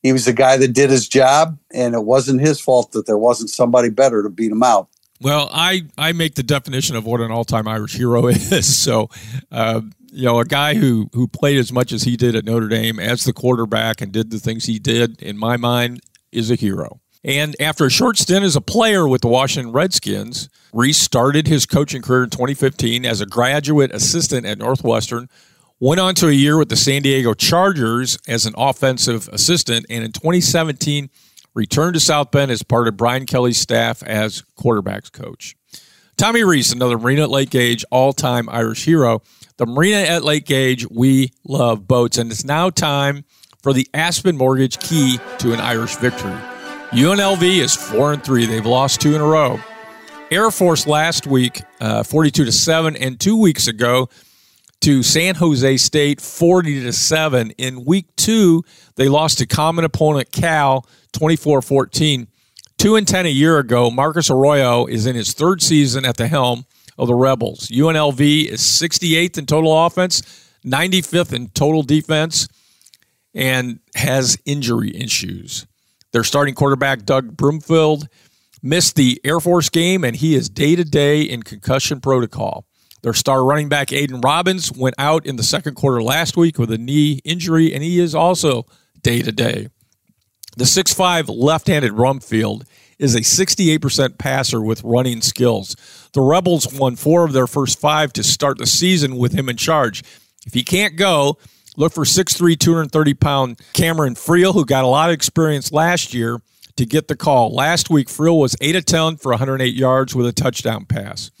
he 0.05 0.13
was 0.13 0.27
a 0.27 0.33
guy 0.33 0.55
that 0.57 0.73
did 0.73 0.91
his 0.91 1.07
job, 1.07 1.57
and 1.73 1.95
it 1.95 2.03
wasn't 2.03 2.39
his 2.39 2.61
fault 2.61 2.91
that 2.91 3.07
there 3.07 3.17
wasn't 3.17 3.49
somebody 3.49 3.89
better 3.89 4.21
to 4.21 4.29
beat 4.29 4.51
him 4.51 4.61
out. 4.61 4.87
Well, 5.19 5.49
I, 5.51 5.87
I 5.97 6.11
make 6.11 6.35
the 6.35 6.43
definition 6.43 6.95
of 6.95 7.07
what 7.07 7.21
an 7.21 7.31
all 7.31 7.43
time 7.43 7.67
Irish 7.67 7.95
hero 7.95 8.27
is. 8.27 8.75
So, 8.75 9.09
uh, 9.51 9.81
you 10.15 10.25
know, 10.25 10.39
a 10.39 10.45
guy 10.45 10.75
who 10.75 11.09
who 11.13 11.27
played 11.27 11.57
as 11.57 11.71
much 11.71 11.91
as 11.91 12.03
he 12.03 12.15
did 12.15 12.35
at 12.35 12.45
Notre 12.45 12.67
Dame 12.67 12.99
as 12.99 13.25
the 13.25 13.33
quarterback 13.33 14.01
and 14.01 14.11
did 14.11 14.31
the 14.31 14.39
things 14.39 14.65
he 14.65 14.79
did, 14.79 15.21
in 15.21 15.37
my 15.37 15.57
mind, 15.57 16.01
is 16.31 16.49
a 16.49 16.55
hero. 16.55 17.01
And 17.23 17.55
after 17.59 17.85
a 17.85 17.89
short 17.89 18.17
stint 18.17 18.45
as 18.45 18.55
a 18.55 18.61
player 18.61 19.07
with 19.07 19.21
the 19.21 19.27
Washington 19.27 19.73
Redskins, 19.73 20.47
Rees 20.71 20.97
started 20.97 21.47
his 21.47 21.65
coaching 21.65 22.01
career 22.01 22.23
in 22.23 22.29
2015 22.29 23.05
as 23.05 23.19
a 23.19 23.25
graduate 23.25 23.91
assistant 23.91 24.45
at 24.45 24.59
Northwestern, 24.59 25.27
went 25.79 25.99
on 25.99 26.15
to 26.15 26.27
a 26.27 26.33
year 26.33 26.57
with 26.57 26.69
the 26.69 26.75
San 26.75 27.01
Diego 27.01 27.33
Chargers 27.33 28.17
as 28.27 28.45
an 28.45 28.53
offensive 28.57 29.27
assistant, 29.33 29.85
and 29.89 30.03
in 30.03 30.11
2017 30.11 31.09
returned 31.55 31.95
to 31.95 31.99
South 31.99 32.31
Bend 32.31 32.51
as 32.51 32.61
part 32.63 32.87
of 32.87 32.95
Brian 32.95 33.25
Kelly's 33.25 33.57
staff 33.57 34.03
as 34.03 34.43
quarterbacks 34.57 35.11
coach. 35.11 35.55
Tommy 36.17 36.43
Rees, 36.43 36.71
another 36.71 36.97
Marina 36.97 37.27
Lake 37.27 37.49
Gage 37.49 37.83
all-time 37.91 38.47
Irish 38.49 38.85
hero, 38.85 39.21
the 39.57 39.65
Marina 39.65 39.97
at 39.97 40.23
Lake 40.23 40.45
Gage, 40.45 40.89
we 40.89 41.31
love 41.45 41.87
boats, 41.87 42.17
and 42.17 42.31
it's 42.31 42.43
now 42.43 42.69
time 42.69 43.23
for 43.61 43.73
the 43.73 43.87
Aspen 43.93 44.37
Mortgage 44.37 44.79
key 44.79 45.19
to 45.39 45.53
an 45.53 45.59
Irish 45.59 45.95
victory. 45.95 46.37
UNLV 46.91 47.41
is 47.43 47.75
four 47.75 48.13
and 48.13 48.23
three; 48.23 48.45
they've 48.45 48.65
lost 48.65 49.01
two 49.01 49.15
in 49.15 49.21
a 49.21 49.25
row. 49.25 49.59
Air 50.31 50.51
Force 50.51 50.87
last 50.87 51.25
week, 51.25 51.61
uh, 51.79 52.03
forty-two 52.03 52.45
to 52.45 52.51
seven, 52.51 52.95
and 52.95 53.19
two 53.19 53.37
weeks 53.37 53.67
ago 53.67 54.09
to 54.81 55.03
San 55.03 55.35
Jose 55.35 55.77
State, 55.77 56.21
forty 56.21 56.83
to 56.83 56.93
seven. 56.93 57.51
In 57.51 57.85
week 57.85 58.15
two, 58.15 58.63
they 58.95 59.07
lost 59.07 59.37
to 59.39 59.45
common 59.45 59.85
opponent 59.85 60.31
Cal, 60.31 60.85
24-14. 61.13 62.27
Two 62.77 62.95
and 62.95 63.07
ten 63.07 63.25
a 63.25 63.29
year 63.29 63.57
ago, 63.57 63.89
Marcus 63.89 64.29
Arroyo 64.29 64.85
is 64.85 65.05
in 65.05 65.15
his 65.15 65.33
third 65.33 65.61
season 65.61 66.03
at 66.05 66.17
the 66.17 66.27
helm 66.27 66.65
of 66.97 67.07
the 67.07 67.15
Rebels. 67.15 67.67
UNLV 67.67 68.45
is 68.45 68.61
68th 68.61 69.37
in 69.37 69.45
total 69.45 69.85
offense, 69.85 70.21
95th 70.65 71.33
in 71.33 71.49
total 71.49 71.83
defense, 71.83 72.47
and 73.33 73.79
has 73.95 74.37
injury 74.45 74.95
issues. 74.95 75.67
Their 76.13 76.23
starting 76.23 76.55
quarterback, 76.55 77.03
Doug 77.03 77.35
Brumfield, 77.35 78.07
missed 78.63 78.95
the 78.95 79.19
Air 79.23 79.39
Force 79.39 79.69
game, 79.69 80.03
and 80.03 80.15
he 80.15 80.35
is 80.35 80.49
day 80.49 80.75
to 80.75 80.83
day 80.83 81.21
in 81.21 81.43
concussion 81.43 81.99
protocol. 81.99 82.65
Their 83.03 83.13
star 83.13 83.45
running 83.45 83.69
back, 83.69 83.93
Aidan 83.93 84.21
Robbins, 84.21 84.71
went 84.71 84.95
out 84.97 85.25
in 85.25 85.35
the 85.35 85.43
second 85.43 85.75
quarter 85.75 86.01
last 86.01 86.35
week 86.35 86.57
with 86.57 86.71
a 86.71 86.77
knee 86.77 87.19
injury, 87.23 87.73
and 87.73 87.83
he 87.83 87.99
is 87.99 88.15
also 88.15 88.65
day 89.03 89.21
to 89.21 89.31
day. 89.31 89.67
The 90.57 90.63
6'5 90.63 91.25
left 91.29 91.67
handed 91.67 91.91
Brumfield 91.91 92.63
is 92.99 93.15
a 93.15 93.21
68% 93.21 94.17
passer 94.17 94.61
with 94.61 94.83
running 94.83 95.21
skills. 95.21 95.75
The 96.13 96.21
Rebels 96.21 96.73
won 96.73 96.95
four 96.95 97.25
of 97.25 97.33
their 97.33 97.47
first 97.47 97.79
five 97.79 98.13
to 98.13 98.23
start 98.23 98.57
the 98.57 98.65
season 98.65 99.17
with 99.17 99.33
him 99.33 99.49
in 99.49 99.57
charge. 99.57 100.03
If 100.45 100.53
he 100.53 100.63
can't 100.63 100.95
go, 100.95 101.37
look 101.77 101.93
for 101.93 102.03
6'3, 102.03 102.57
230 102.57 103.13
pound 103.15 103.59
Cameron 103.73 104.15
Friel, 104.15 104.53
who 104.53 104.65
got 104.65 104.83
a 104.83 104.87
lot 104.87 105.09
of 105.09 105.13
experience 105.13 105.71
last 105.71 106.13
year 106.13 106.39
to 106.77 106.85
get 106.85 107.07
the 107.07 107.15
call. 107.15 107.53
Last 107.53 107.89
week, 107.89 108.07
Friel 108.07 108.39
was 108.39 108.55
8 108.61 108.75
of 108.75 108.85
10 108.85 109.17
for 109.17 109.31
108 109.31 109.73
yards 109.73 110.15
with 110.15 110.27
a 110.27 110.33
touchdown 110.33 110.85
pass. 110.85 111.31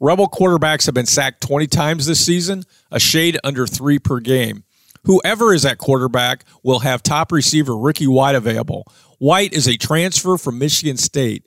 Rebel 0.00 0.28
quarterbacks 0.28 0.86
have 0.86 0.94
been 0.94 1.06
sacked 1.06 1.40
20 1.42 1.66
times 1.66 2.06
this 2.06 2.24
season, 2.24 2.64
a 2.90 3.00
shade 3.00 3.38
under 3.44 3.66
three 3.66 3.98
per 3.98 4.20
game. 4.20 4.64
Whoever 5.04 5.54
is 5.54 5.64
at 5.64 5.78
quarterback 5.78 6.44
will 6.62 6.80
have 6.80 7.02
top 7.02 7.30
receiver 7.30 7.76
Ricky 7.76 8.06
White 8.06 8.34
available. 8.34 8.90
White 9.24 9.54
is 9.54 9.66
a 9.66 9.78
transfer 9.78 10.36
from 10.36 10.58
Michigan 10.58 10.98
State. 10.98 11.46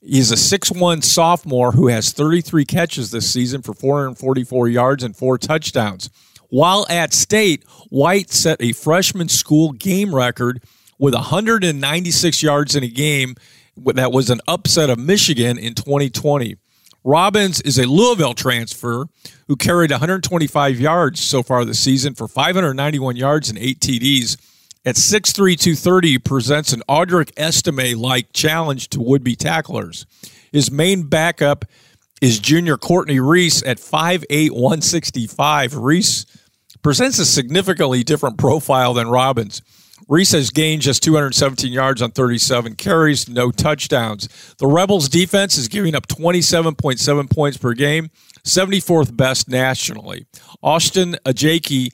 He's 0.00 0.32
a 0.32 0.34
6'1 0.34 1.04
sophomore 1.04 1.70
who 1.70 1.86
has 1.86 2.10
33 2.10 2.64
catches 2.64 3.12
this 3.12 3.32
season 3.32 3.62
for 3.62 3.72
444 3.72 4.66
yards 4.66 5.04
and 5.04 5.16
four 5.16 5.38
touchdowns. 5.38 6.10
While 6.48 6.84
at 6.90 7.14
state, 7.14 7.62
White 7.88 8.32
set 8.32 8.60
a 8.60 8.72
freshman 8.72 9.28
school 9.28 9.70
game 9.70 10.12
record 10.12 10.64
with 10.98 11.14
196 11.14 12.42
yards 12.42 12.74
in 12.74 12.82
a 12.82 12.88
game 12.88 13.36
that 13.76 14.10
was 14.10 14.28
an 14.28 14.40
upset 14.48 14.90
of 14.90 14.98
Michigan 14.98 15.56
in 15.56 15.74
2020. 15.74 16.56
Robbins 17.04 17.60
is 17.60 17.78
a 17.78 17.86
Louisville 17.86 18.34
transfer 18.34 19.06
who 19.46 19.54
carried 19.54 19.92
125 19.92 20.80
yards 20.80 21.20
so 21.20 21.44
far 21.44 21.64
this 21.64 21.78
season 21.78 22.16
for 22.16 22.26
591 22.26 23.14
yards 23.14 23.48
and 23.50 23.58
eight 23.58 23.78
TDs. 23.78 24.36
At 24.86 24.96
6'3, 24.96 25.58
230, 25.58 26.18
presents 26.18 26.74
an 26.74 26.82
Audric 26.90 27.32
Estime 27.38 27.98
like 27.98 28.34
challenge 28.34 28.90
to 28.90 29.00
would 29.00 29.24
be 29.24 29.34
tacklers. 29.34 30.04
His 30.52 30.70
main 30.70 31.04
backup 31.04 31.64
is 32.20 32.38
junior 32.38 32.76
Courtney 32.76 33.18
Reese 33.18 33.62
at 33.62 33.78
5'8, 33.78 34.50
165. 34.50 35.76
Reese 35.76 36.26
presents 36.82 37.18
a 37.18 37.24
significantly 37.24 38.04
different 38.04 38.36
profile 38.36 38.92
than 38.92 39.08
Robbins. 39.08 39.62
Reese 40.06 40.32
has 40.32 40.50
gained 40.50 40.82
just 40.82 41.02
217 41.02 41.72
yards 41.72 42.02
on 42.02 42.10
37 42.10 42.74
carries, 42.76 43.26
no 43.26 43.50
touchdowns. 43.50 44.28
The 44.58 44.66
Rebels' 44.66 45.08
defense 45.08 45.56
is 45.56 45.68
giving 45.68 45.94
up 45.94 46.08
27.7 46.08 47.30
points 47.30 47.56
per 47.56 47.72
game, 47.72 48.10
74th 48.44 49.16
best 49.16 49.48
nationally. 49.48 50.26
Austin 50.62 51.16
Ajiake 51.24 51.90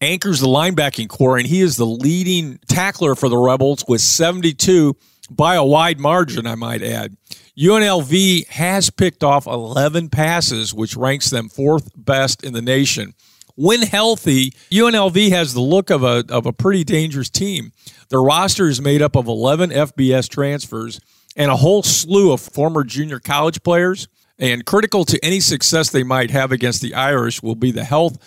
anchors 0.00 0.40
the 0.40 0.46
linebacking 0.46 1.08
core, 1.08 1.38
and 1.38 1.46
he 1.46 1.60
is 1.60 1.76
the 1.76 1.86
leading 1.86 2.58
tackler 2.68 3.14
for 3.14 3.28
the 3.28 3.38
Rebels 3.38 3.84
with 3.88 4.00
72 4.00 4.96
by 5.30 5.54
a 5.54 5.64
wide 5.64 5.98
margin, 5.98 6.46
I 6.46 6.54
might 6.54 6.82
add. 6.82 7.16
UNLV 7.58 8.48
has 8.48 8.90
picked 8.90 9.22
off 9.22 9.46
11 9.46 10.08
passes, 10.08 10.74
which 10.74 10.96
ranks 10.96 11.30
them 11.30 11.48
fourth 11.48 11.90
best 11.96 12.44
in 12.44 12.52
the 12.52 12.62
nation. 12.62 13.14
When 13.56 13.82
healthy, 13.82 14.50
UNLV 14.70 15.30
has 15.30 15.54
the 15.54 15.60
look 15.60 15.90
of 15.90 16.02
a, 16.02 16.24
of 16.28 16.44
a 16.44 16.52
pretty 16.52 16.82
dangerous 16.82 17.30
team. 17.30 17.72
Their 18.08 18.22
roster 18.22 18.66
is 18.66 18.80
made 18.80 19.00
up 19.00 19.14
of 19.14 19.28
11 19.28 19.70
FBS 19.70 20.28
transfers, 20.28 21.00
and 21.36 21.50
a 21.50 21.56
whole 21.56 21.82
slew 21.82 22.32
of 22.32 22.40
former 22.40 22.82
junior 22.82 23.20
college 23.20 23.62
players. 23.62 24.08
And 24.36 24.66
critical 24.66 25.04
to 25.04 25.24
any 25.24 25.38
success 25.38 25.90
they 25.90 26.02
might 26.02 26.32
have 26.32 26.50
against 26.50 26.82
the 26.82 26.94
Irish 26.94 27.40
will 27.40 27.54
be 27.54 27.70
the 27.70 27.84
health 27.84 28.18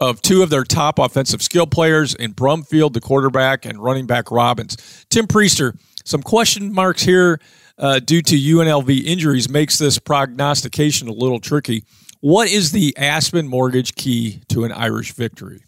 of 0.00 0.22
two 0.22 0.42
of 0.42 0.50
their 0.50 0.64
top 0.64 0.98
offensive 0.98 1.42
skill 1.42 1.66
players 1.66 2.14
in 2.14 2.34
Brumfield, 2.34 2.92
the 2.92 3.00
quarterback, 3.00 3.64
and 3.64 3.82
running 3.82 4.06
back 4.06 4.30
Robbins. 4.30 5.06
Tim 5.10 5.26
Prister, 5.26 5.78
some 6.04 6.22
question 6.22 6.72
marks 6.72 7.02
here 7.02 7.40
uh, 7.78 7.98
due 8.00 8.22
to 8.22 8.36
UNLV 8.36 9.04
injuries 9.04 9.48
makes 9.48 9.78
this 9.78 9.98
prognostication 9.98 11.08
a 11.08 11.12
little 11.12 11.40
tricky. 11.40 11.84
What 12.20 12.50
is 12.50 12.72
the 12.72 12.96
Aspen 12.96 13.46
Mortgage 13.46 13.94
key 13.94 14.42
to 14.48 14.64
an 14.64 14.72
Irish 14.72 15.12
victory? 15.12 15.62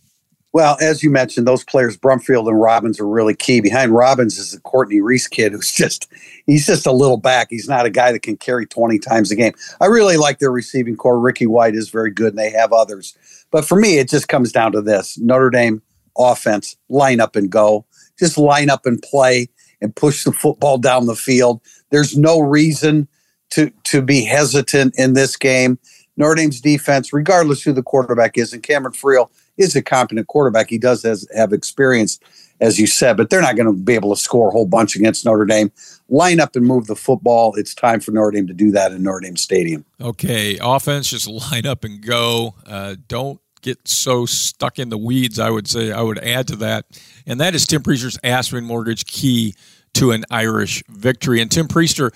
Well, 0.53 0.77
as 0.81 1.03
you 1.03 1.11
mentioned, 1.11 1.47
those 1.47 1.63
players, 1.63 1.97
Brumfield 1.97 2.49
and 2.49 2.61
Robbins, 2.61 2.99
are 2.99 3.07
really 3.07 3.35
key. 3.35 3.61
Behind 3.61 3.93
Robbins 3.93 4.37
is 4.37 4.51
the 4.51 4.61
Courtney 4.61 5.01
Reese 5.01 5.29
kid, 5.29 5.53
who's 5.53 5.71
just 5.73 6.09
he's 6.47 6.67
just 6.67 6.87
a 6.87 6.93
little 6.93 7.17
back. 7.17 7.49
He's 7.51 7.69
not 7.69 7.87
a 7.87 7.91
guy 7.91 8.11
that 8.11 8.23
can 8.23 8.37
carry 8.37 8.67
20 8.67 8.99
times 8.99 9.31
a 9.31 9.37
game. 9.37 9.53
I 9.81 9.87
really 9.87 10.17
like 10.17 10.41
their 10.41 10.51
receiving 10.51 10.97
corps. 10.97 11.21
Ricky 11.21 11.47
White 11.47 11.77
is 11.77 11.89
very 11.89 12.11
good, 12.11 12.31
and 12.31 12.39
they 12.39 12.51
have 12.51 12.73
others. 12.73 13.17
But 13.53 13.65
for 13.65 13.79
me, 13.79 13.99
it 13.99 14.09
just 14.09 14.29
comes 14.29 14.51
down 14.51 14.73
to 14.73 14.83
this 14.83 15.19
Notre 15.19 15.51
Dame 15.51 15.83
offense, 16.19 16.77
line 16.89 17.21
up 17.21 17.37
and 17.37 17.51
go. 17.51 17.87
Just 18.19 18.37
line 18.37 18.71
up 18.71 18.87
and 18.87 19.01
play 19.01 19.49
and 19.81 19.95
push 19.95 20.25
the 20.25 20.33
football 20.33 20.79
down 20.79 21.07
the 21.07 21.17
field. 21.17 21.61
There's 21.91 22.17
no 22.17 22.41
reason 22.41 23.07
to 23.51 23.71
to 23.85 24.03
be 24.03 24.25
hesitant 24.25 24.99
in 24.99 25.15
this 25.15 25.37
game. 25.37 25.79
Notre 26.17 26.35
Dame's 26.35 26.61
defense, 26.61 27.13
regardless 27.13 27.63
who 27.63 27.73
the 27.73 27.83
quarterback 27.83 28.37
is, 28.37 28.53
and 28.53 28.63
Cameron 28.63 28.93
Friel 28.93 29.31
is 29.61 29.77
a 29.77 29.83
competent 29.83 30.27
quarterback. 30.27 30.71
He 30.71 30.79
does 30.79 31.03
has, 31.03 31.29
have 31.37 31.53
experience, 31.53 32.19
as 32.61 32.79
you 32.79 32.87
said, 32.87 33.17
but 33.17 33.31
they're 33.31 33.43
not 33.43 33.57
going 33.57 33.67
to 33.67 33.73
be 33.73 33.95
able 33.95 34.15
to 34.15 34.21
score 34.21 34.49
a 34.49 34.51
whole 34.51 34.67
bunch 34.67 34.97
against 34.97 35.25
Notre 35.25 35.45
Dame. 35.45 35.71
Line 36.09 36.41
up 36.41 36.57
and 36.57 36.67
move 36.67 36.87
the 36.87 36.97
football. 36.97 37.55
It's 37.57 37.75
time 37.75 38.01
for 38.01 38.11
Notre 38.13 38.33
Dame 38.33 38.47
to 38.47 38.55
do 38.55 38.71
that 38.73 38.93
in 38.93 39.03
Notre 39.03 39.21
Dame 39.21 39.37
Stadium. 39.37 39.85
Okay, 40.01 40.59
offense, 40.61 41.11
just 41.11 41.29
line 41.29 41.67
up 41.67 41.85
and 41.85 42.05
go. 42.05 42.55
Uh, 42.67 42.97
don't 43.09 43.41
get 43.63 43.87
so 43.87 44.27
stuck 44.27 44.79
in 44.79 44.89
the 44.89 44.99
weeds. 44.99 45.39
I 45.39 45.51
would 45.51 45.69
say 45.69 45.93
I 45.93 46.03
would 46.03 46.19
add 46.19 46.49
to 46.49 46.57
that, 46.57 46.87
and 47.27 47.41
that 47.41 47.55
is 47.55 47.67
Tim 47.67 47.83
Prister's 47.83 48.19
Aspen 48.25 48.65
Mortgage 48.65 49.05
key 49.07 49.55
to 49.95 50.13
an 50.13 50.25
Irish 50.31 50.83
victory. 50.89 51.41
And 51.41 51.51
Tim 51.51 51.69
Prister, 51.69 52.13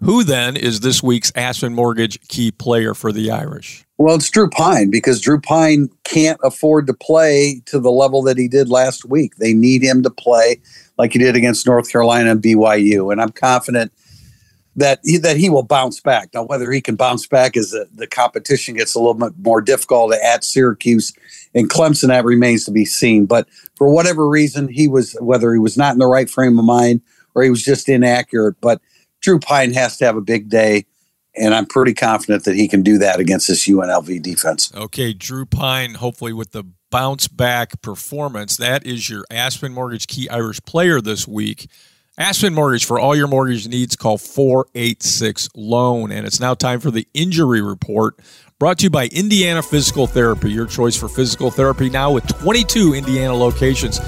who 0.00 0.24
then 0.24 0.56
is 0.56 0.80
this 0.80 1.02
week's 1.02 1.32
Aspen 1.34 1.74
Mortgage 1.74 2.20
key 2.28 2.50
player 2.50 2.94
for 2.94 3.12
the 3.12 3.30
Irish? 3.30 3.84
Well, 3.98 4.14
it's 4.14 4.30
Drew 4.30 4.48
Pyne 4.48 4.90
because 4.90 5.20
Drew 5.20 5.40
Pyne 5.40 5.90
can't 6.04 6.38
afford 6.44 6.86
to 6.86 6.94
play 6.94 7.62
to 7.66 7.80
the 7.80 7.90
level 7.90 8.22
that 8.22 8.38
he 8.38 8.46
did 8.46 8.68
last 8.68 9.04
week. 9.04 9.36
They 9.36 9.52
need 9.52 9.82
him 9.82 10.04
to 10.04 10.10
play 10.10 10.60
like 10.98 11.12
he 11.12 11.18
did 11.18 11.34
against 11.34 11.66
North 11.66 11.90
Carolina 11.90 12.30
and 12.30 12.42
BYU, 12.42 13.10
and 13.10 13.20
I'm 13.20 13.30
confident 13.32 13.92
that 14.76 15.00
he, 15.04 15.16
that 15.18 15.36
he 15.36 15.50
will 15.50 15.64
bounce 15.64 16.00
back. 16.00 16.30
Now, 16.32 16.44
whether 16.44 16.70
he 16.70 16.80
can 16.80 16.94
bounce 16.94 17.26
back 17.26 17.56
as 17.56 17.70
the, 17.70 17.88
the 17.92 18.06
competition 18.06 18.76
gets 18.76 18.94
a 18.94 19.00
little 19.00 19.14
bit 19.14 19.32
more 19.42 19.60
difficult 19.60 20.14
at 20.14 20.44
Syracuse 20.44 21.12
and 21.52 21.68
Clemson, 21.68 22.08
that 22.08 22.24
remains 22.24 22.64
to 22.66 22.70
be 22.70 22.84
seen. 22.84 23.26
But 23.26 23.48
for 23.74 23.92
whatever 23.92 24.28
reason, 24.28 24.68
he 24.68 24.86
was 24.86 25.16
whether 25.20 25.52
he 25.52 25.58
was 25.58 25.76
not 25.76 25.94
in 25.94 25.98
the 25.98 26.06
right 26.06 26.30
frame 26.30 26.56
of 26.58 26.64
mind 26.64 27.00
or 27.34 27.42
he 27.42 27.50
was 27.50 27.64
just 27.64 27.88
inaccurate. 27.88 28.60
But 28.60 28.80
Drew 29.20 29.40
Pyne 29.40 29.74
has 29.74 29.96
to 29.98 30.04
have 30.04 30.16
a 30.16 30.20
big 30.20 30.48
day 30.48 30.86
and 31.38 31.54
I'm 31.54 31.66
pretty 31.66 31.94
confident 31.94 32.44
that 32.44 32.54
he 32.54 32.68
can 32.68 32.82
do 32.82 32.98
that 32.98 33.20
against 33.20 33.48
this 33.48 33.66
UNLV 33.66 34.22
defense. 34.22 34.72
Okay, 34.74 35.12
Drew 35.12 35.46
Pyne, 35.46 35.94
hopefully 35.94 36.32
with 36.32 36.52
the 36.52 36.64
bounce 36.90 37.28
back 37.28 37.80
performance. 37.82 38.56
That 38.56 38.86
is 38.86 39.08
your 39.08 39.24
Aspen 39.30 39.72
Mortgage 39.72 40.06
Key 40.06 40.28
Irish 40.28 40.60
player 40.62 41.00
this 41.00 41.28
week. 41.28 41.70
Aspen 42.18 42.52
Mortgage 42.52 42.84
for 42.84 42.98
all 42.98 43.14
your 43.14 43.28
mortgage 43.28 43.68
needs, 43.68 43.94
call 43.94 44.18
486 44.18 45.50
Loan. 45.54 46.10
And 46.10 46.26
it's 46.26 46.40
now 46.40 46.54
time 46.54 46.80
for 46.80 46.90
the 46.90 47.06
injury 47.14 47.62
report 47.62 48.18
brought 48.58 48.78
to 48.78 48.84
you 48.84 48.90
by 48.90 49.06
Indiana 49.06 49.62
Physical 49.62 50.08
Therapy, 50.08 50.50
your 50.50 50.66
choice 50.66 50.96
for 50.96 51.08
physical 51.08 51.50
therapy 51.50 51.88
now 51.88 52.10
with 52.10 52.26
22 52.40 52.94
Indiana 52.94 53.34
locations. 53.34 54.00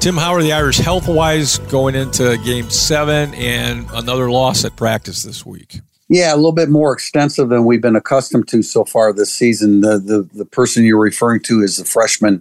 Tim, 0.00 0.16
how 0.16 0.32
are 0.32 0.42
the 0.42 0.52
Irish 0.52 0.78
health 0.78 1.06
wise 1.06 1.58
going 1.58 1.94
into 1.94 2.36
game 2.38 2.70
seven 2.70 3.34
and 3.34 3.86
another 3.92 4.30
loss 4.30 4.64
at 4.64 4.74
practice 4.74 5.22
this 5.22 5.46
week? 5.46 5.80
Yeah, 6.08 6.34
a 6.34 6.36
little 6.36 6.52
bit 6.52 6.70
more 6.70 6.92
extensive 6.92 7.50
than 7.50 7.64
we've 7.66 7.82
been 7.82 7.96
accustomed 7.96 8.48
to 8.48 8.62
so 8.62 8.84
far 8.84 9.12
this 9.12 9.32
season. 9.32 9.82
The 9.82 9.98
the, 9.98 10.28
the 10.32 10.46
person 10.46 10.84
you're 10.84 10.98
referring 10.98 11.42
to 11.44 11.60
is 11.60 11.76
the 11.76 11.84
freshman 11.84 12.40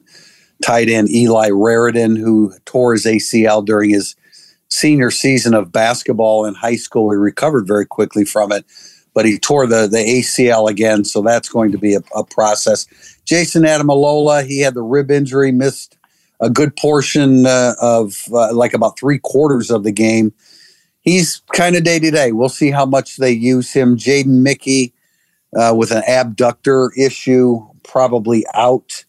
tight 0.62 0.89
end 0.89 1.10
Eli 1.10 1.49
Raridon, 1.49 2.17
who 2.17 2.53
tore 2.65 2.93
his 2.93 3.06
ACL 3.06 3.65
during 3.65 3.89
his 3.89 4.15
senior 4.69 5.12
season 5.12 5.53
of 5.53 5.71
basketball 5.71 6.45
in 6.45 6.53
high 6.53 6.75
school. 6.75 7.12
He 7.12 7.17
recovered 7.17 7.67
very 7.67 7.86
quickly 7.86 8.23
from 8.23 8.51
it, 8.51 8.65
but 9.13 9.25
he 9.25 9.38
tore 9.38 9.67
the, 9.67 9.88
the 9.88 9.97
ACL 9.97 10.69
again, 10.69 11.03
so 11.03 11.21
that's 11.21 11.49
going 11.49 11.71
to 11.71 11.77
be 11.77 11.93
a, 11.93 12.01
a 12.15 12.23
process. 12.23 12.86
Jayson 13.25 13.63
Ademilola, 13.63 14.45
he 14.45 14.62
had 14.62 14.73
the 14.73 14.82
rib 14.82 15.12
injury, 15.12 15.51
missed 15.51 15.97
a 16.39 16.49
good 16.49 16.75
portion 16.77 17.45
uh, 17.45 17.73
of 17.82 18.15
uh, 18.32 18.53
like 18.53 18.73
about 18.73 18.97
three 18.97 19.19
quarters 19.19 19.71
of 19.71 19.84
the 19.84 19.91
game 19.91 20.34
he's 21.08 21.41
kind 21.54 21.76
of 21.76 21.84
day 21.84 22.00
to 22.00 22.12
day. 22.12 22.32
We'll 22.34 22.50
see 22.50 22.70
how 22.70 22.86
much 22.86 23.17
they 23.17 23.32
use 23.32 23.72
him. 23.72 23.96
Jaden 23.96 24.41
Mickey 24.41 24.93
uh, 25.56 25.74
with 25.76 25.91
an 25.91 26.04
abductor 26.08 26.91
issue, 26.98 27.65
probably 27.84 28.46
out. 28.54 29.06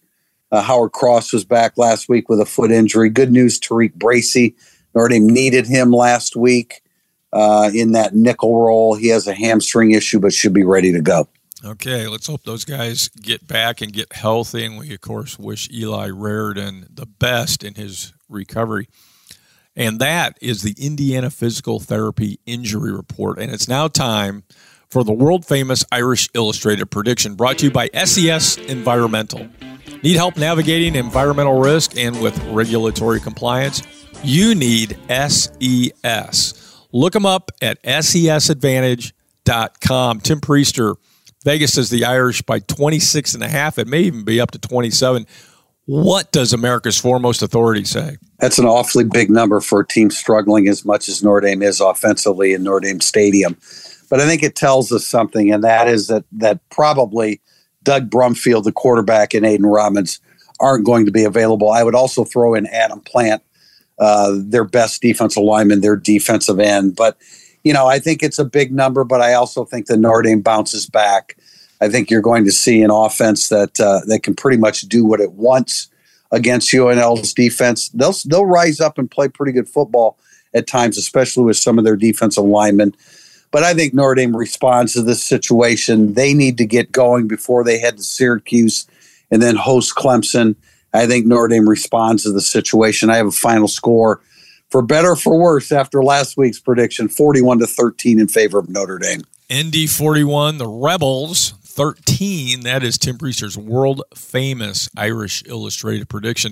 Uh, 0.51 0.61
Howard 0.61 0.93
Cross 0.93 1.33
was 1.33 1.43
back 1.45 1.77
last 1.77 2.09
week 2.09 2.29
with 2.29 2.39
a 2.39 2.45
foot 2.45 2.71
injury. 2.71 3.09
Good 3.09 3.31
news, 3.31 3.59
TaRiq 3.59 3.93
Bracy. 3.95 4.55
Notre 4.95 5.09
Dame 5.09 5.27
needed 5.27 5.67
him 5.67 5.91
last 5.91 6.35
week 6.35 6.81
uh, 7.33 7.69
in 7.73 7.91
that 7.91 8.15
nickel 8.15 8.59
role. 8.59 8.95
He 8.95 9.09
has 9.09 9.27
a 9.27 9.35
hamstring 9.35 9.91
issue, 9.91 10.19
but 10.19 10.33
should 10.33 10.53
be 10.53 10.63
ready 10.63 10.91
to 10.93 11.01
go. 11.01 11.27
Okay, 11.63 12.07
let's 12.07 12.27
hope 12.27 12.43
those 12.43 12.63
guys 12.63 13.09
get 13.09 13.45
back 13.45 13.81
and 13.81 13.91
get 13.91 14.13
healthy. 14.13 14.63
And 14.63 14.77
we, 14.77 14.93
of 14.93 15.01
course, 15.01 15.37
wish 15.37 15.69
Eli 15.69 16.07
Raridon 16.07 16.87
the 16.89 17.05
best 17.05 17.63
in 17.63 17.75
his 17.75 18.13
recovery. 18.29 18.87
And 19.79 19.97
that 19.99 20.37
is 20.41 20.61
the 20.61 20.75
Indiana 20.77 21.29
Physical 21.29 21.79
Therapy 21.79 22.41
Injury 22.45 22.91
Report. 22.91 23.39
And 23.39 23.49
it's 23.49 23.69
now 23.69 23.87
time 23.87 24.43
for 24.89 25.05
the 25.05 25.13
world 25.13 25.45
famous 25.45 25.85
Irish 25.89 26.27
Illustrated 26.33 26.87
prediction 26.87 27.35
brought 27.35 27.59
to 27.59 27.67
you 27.67 27.71
by 27.71 27.89
SES 27.93 28.57
Environmental. 28.57 29.47
Need 30.03 30.17
help 30.17 30.35
navigating 30.35 30.95
environmental 30.95 31.61
risk 31.61 31.97
and 31.97 32.21
with 32.21 32.37
regulatory 32.47 33.21
compliance? 33.21 33.81
You 34.21 34.53
need 34.53 34.97
SES. 35.07 36.83
Look 36.91 37.13
them 37.13 37.25
up 37.25 37.49
at 37.61 37.81
sesadvantage.com. 37.85 40.19
Tim 40.19 40.41
Prister, 40.41 40.97
Vegas 41.45 41.73
says 41.73 41.89
the 41.89 42.03
Irish 42.03 42.41
by 42.41 42.59
26 42.59 43.33
and 43.33 43.43
a 43.43 43.47
half. 43.47 43.79
It 43.79 43.87
may 43.87 44.01
even 44.01 44.25
be 44.25 44.41
up 44.41 44.51
to 44.51 44.59
27. 44.59 45.25
What 45.89 46.31
does 46.31 46.53
America's 46.53 46.99
foremost 46.99 47.41
authority 47.41 47.83
say? 47.83 48.17
That's 48.37 48.59
an 48.59 48.65
awfully 48.65 49.05
big 49.05 49.31
number 49.31 49.59
for 49.59 49.79
a 49.79 49.87
team 49.87 50.11
struggling 50.11 50.67
as 50.67 50.85
much 50.85 51.09
as 51.09 51.23
Notre 51.23 51.47
Dame 51.47 51.63
is 51.63 51.79
offensively 51.79 52.53
in 52.53 52.61
Notre 52.61 52.81
Dame 52.81 53.01
Stadium. 53.01 53.57
But 54.07 54.19
I 54.19 54.27
think 54.27 54.43
it 54.43 54.55
tells 54.55 54.91
us 54.91 55.03
something, 55.03 55.51
and 55.51 55.63
that 55.63 55.87
is 55.87 56.05
that 56.05 56.25
that 56.33 56.59
probably 56.69 57.41
Doug 57.81 58.11
Brumfield, 58.11 58.65
the 58.65 58.71
quarterback, 58.71 59.33
and 59.33 59.43
Aidan 59.43 59.65
Robbins 59.65 60.19
aren't 60.59 60.85
going 60.85 61.07
to 61.07 61.11
be 61.11 61.23
available. 61.23 61.71
I 61.71 61.81
would 61.81 61.95
also 61.95 62.23
throw 62.23 62.53
in 62.53 62.67
Adam 62.67 63.01
Plant, 63.01 63.41
uh, 63.97 64.33
their 64.35 64.65
best 64.65 65.01
defensive 65.01 65.41
lineman, 65.41 65.81
their 65.81 65.95
defensive 65.95 66.59
end. 66.59 66.95
But 66.95 67.17
you 67.63 67.73
know, 67.73 67.87
I 67.87 67.97
think 67.97 68.21
it's 68.21 68.37
a 68.37 68.45
big 68.45 68.71
number, 68.71 69.03
but 69.03 69.21
I 69.21 69.33
also 69.33 69.65
think 69.65 69.87
that 69.87 69.97
Notre 69.97 70.21
Dame 70.21 70.41
bounces 70.41 70.85
back. 70.85 71.35
I 71.81 71.89
think 71.89 72.09
you're 72.09 72.21
going 72.21 72.45
to 72.45 72.51
see 72.51 72.81
an 72.81 72.91
offense 72.91 73.49
that 73.49 73.79
uh, 73.79 74.01
that 74.07 74.23
can 74.23 74.35
pretty 74.35 74.57
much 74.57 74.81
do 74.81 75.05
what 75.05 75.21
it 75.21 75.33
wants 75.33 75.89
against 76.31 76.71
UNL's 76.71 77.33
defense. 77.33 77.89
They'll 77.89 78.15
they'll 78.25 78.45
rise 78.45 78.79
up 78.79 78.97
and 78.97 79.09
play 79.09 79.27
pretty 79.27 79.51
good 79.51 79.69
football 79.69 80.17
at 80.53 80.67
times, 80.67 80.97
especially 80.97 81.43
with 81.43 81.57
some 81.57 81.77
of 81.77 81.85
their 81.85 81.95
defensive 81.95 82.43
linemen. 82.43 82.95
But 83.51 83.63
I 83.63 83.73
think 83.73 83.93
Notre 83.93 84.15
Dame 84.15 84.35
responds 84.35 84.93
to 84.93 85.01
this 85.01 85.23
situation. 85.23 86.13
They 86.13 86.33
need 86.33 86.57
to 86.57 86.65
get 86.65 86.91
going 86.91 87.27
before 87.27 87.63
they 87.63 87.79
head 87.79 87.97
to 87.97 88.03
Syracuse 88.03 88.85
and 89.31 89.41
then 89.41 89.55
host 89.55 89.95
Clemson. 89.95 90.55
I 90.93 91.07
think 91.07 91.25
Notre 91.25 91.47
Dame 91.47 91.67
responds 91.67 92.23
to 92.23 92.31
the 92.31 92.41
situation. 92.41 93.09
I 93.09 93.17
have 93.17 93.27
a 93.27 93.31
final 93.31 93.67
score 93.67 94.21
for 94.69 94.81
better 94.81 95.15
for 95.15 95.37
worse 95.37 95.71
after 95.71 96.03
last 96.03 96.37
week's 96.37 96.59
prediction 96.59 97.09
41 97.09 97.59
to 97.59 97.67
13 97.67 98.19
in 98.19 98.27
favor 98.27 98.59
of 98.59 98.69
Notre 98.69 98.99
Dame. 98.99 99.21
ND 99.51 99.89
41, 99.89 100.59
the 100.59 100.67
Rebels 100.67 101.53
13. 101.79 102.63
That 102.63 102.83
is 102.83 102.97
Tim 102.97 103.17
Prister's 103.17 103.57
world 103.57 104.01
famous 104.13 104.89
Irish 104.97 105.43
illustrated 105.45 106.09
prediction. 106.09 106.51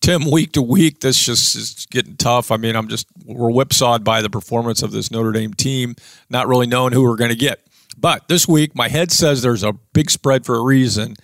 Tim, 0.00 0.28
week 0.28 0.50
to 0.54 0.62
week, 0.62 0.98
this 0.98 1.24
just 1.24 1.54
is 1.54 1.86
getting 1.92 2.16
tough. 2.16 2.50
I 2.50 2.56
mean, 2.56 2.74
I'm 2.74 2.88
just, 2.88 3.06
we're 3.24 3.52
whipsawed 3.52 4.02
by 4.02 4.20
the 4.20 4.28
performance 4.28 4.82
of 4.82 4.90
this 4.90 5.12
Notre 5.12 5.30
Dame 5.30 5.54
team, 5.54 5.94
not 6.28 6.48
really 6.48 6.66
knowing 6.66 6.92
who 6.92 7.04
we're 7.04 7.14
going 7.14 7.30
to 7.30 7.36
get. 7.36 7.64
But 7.96 8.26
this 8.26 8.48
week, 8.48 8.74
my 8.74 8.88
head 8.88 9.12
says 9.12 9.42
there's 9.42 9.62
a 9.62 9.74
big 9.92 10.10
spread 10.10 10.44
for 10.44 10.56
a 10.56 10.62
reason. 10.64 11.14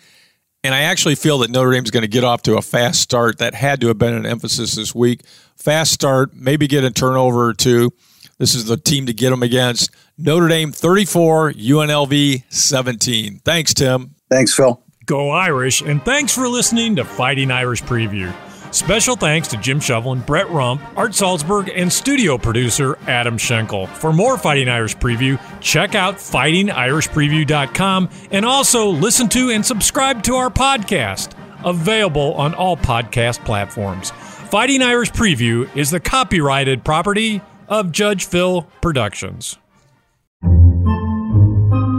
And 0.63 0.73
I 0.73 0.83
actually 0.83 1.17
feel 1.17 1.39
that 1.39 1.51
Notre 1.51 1.73
Dame's 1.73 1.91
going 1.91 2.03
to 2.03 2.09
get 2.09 2.23
off 2.23 2.43
to 2.43 2.57
a 2.57 2.63
fast 2.63 3.01
start. 3.01 3.39
That 3.39 3.55
had 3.55 3.81
to 3.81 3.89
have 3.89 3.99
been 3.99 4.15
an 4.15 4.27
emphasis 4.27 4.77
this 4.77 4.95
week. 4.95 5.23
Fast 5.57 5.93
start, 5.93 6.37
maybe 6.37 6.69
get 6.69 6.85
a 6.85 6.93
turnover 6.93 7.47
or 7.47 7.55
two 7.55 7.93
This 8.41 8.55
is 8.55 8.65
the 8.65 8.79
team 8.79 9.05
to 9.05 9.13
get 9.13 9.29
them 9.29 9.43
against. 9.43 9.91
Notre 10.17 10.49
Dame 10.49 10.73
34, 10.73 11.53
UNLV 11.53 12.45
17. 12.49 13.41
Thanks, 13.45 13.75
Tim. 13.75 14.15
Thanks, 14.31 14.55
Phil. 14.55 14.83
Go 15.05 15.29
Irish, 15.29 15.83
and 15.83 16.03
thanks 16.03 16.35
for 16.35 16.49
listening 16.49 16.97
to 16.97 17.05
Fighting 17.05 17.51
Irish 17.51 17.83
Preview. 17.83 18.35
Special 18.73 19.15
thanks 19.15 19.47
to 19.49 19.59
Jim 19.59 19.79
Shovelin, 19.79 20.25
Brett 20.25 20.49
Rump, 20.49 20.81
Art 20.97 21.11
Salzberg, 21.11 21.71
and 21.77 21.93
studio 21.93 22.39
producer 22.39 22.97
Adam 23.07 23.37
Schenkel. 23.37 23.87
For 23.89 24.11
more 24.11 24.39
Fighting 24.39 24.71
Irish 24.71 24.97
Preview, 24.97 25.39
check 25.61 25.95
out 25.95 26.15
fightingirishpreview.com 26.15 28.09
and 28.31 28.47
also 28.47 28.89
listen 28.89 29.29
to 29.29 29.51
and 29.51 29.67
subscribe 29.67 30.23
to 30.23 30.37
our 30.37 30.49
podcast, 30.49 31.33
available 31.63 32.33
on 32.35 32.55
all 32.55 32.79
podcast 32.79 33.45
platforms. 33.45 34.13
Fighting 34.13 34.81
Irish 34.81 35.11
Preview 35.11 35.69
is 35.77 35.91
the 35.91 36.01
copyrighted 36.01 36.85
property 36.87 37.43
of 37.71 37.93
Judge 37.93 38.27
Phil 38.27 38.67
Productions. 38.83 39.57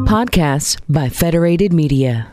Podcasts 0.05 0.80
by 0.89 1.07
Federated 1.09 1.72
Media. 1.72 2.32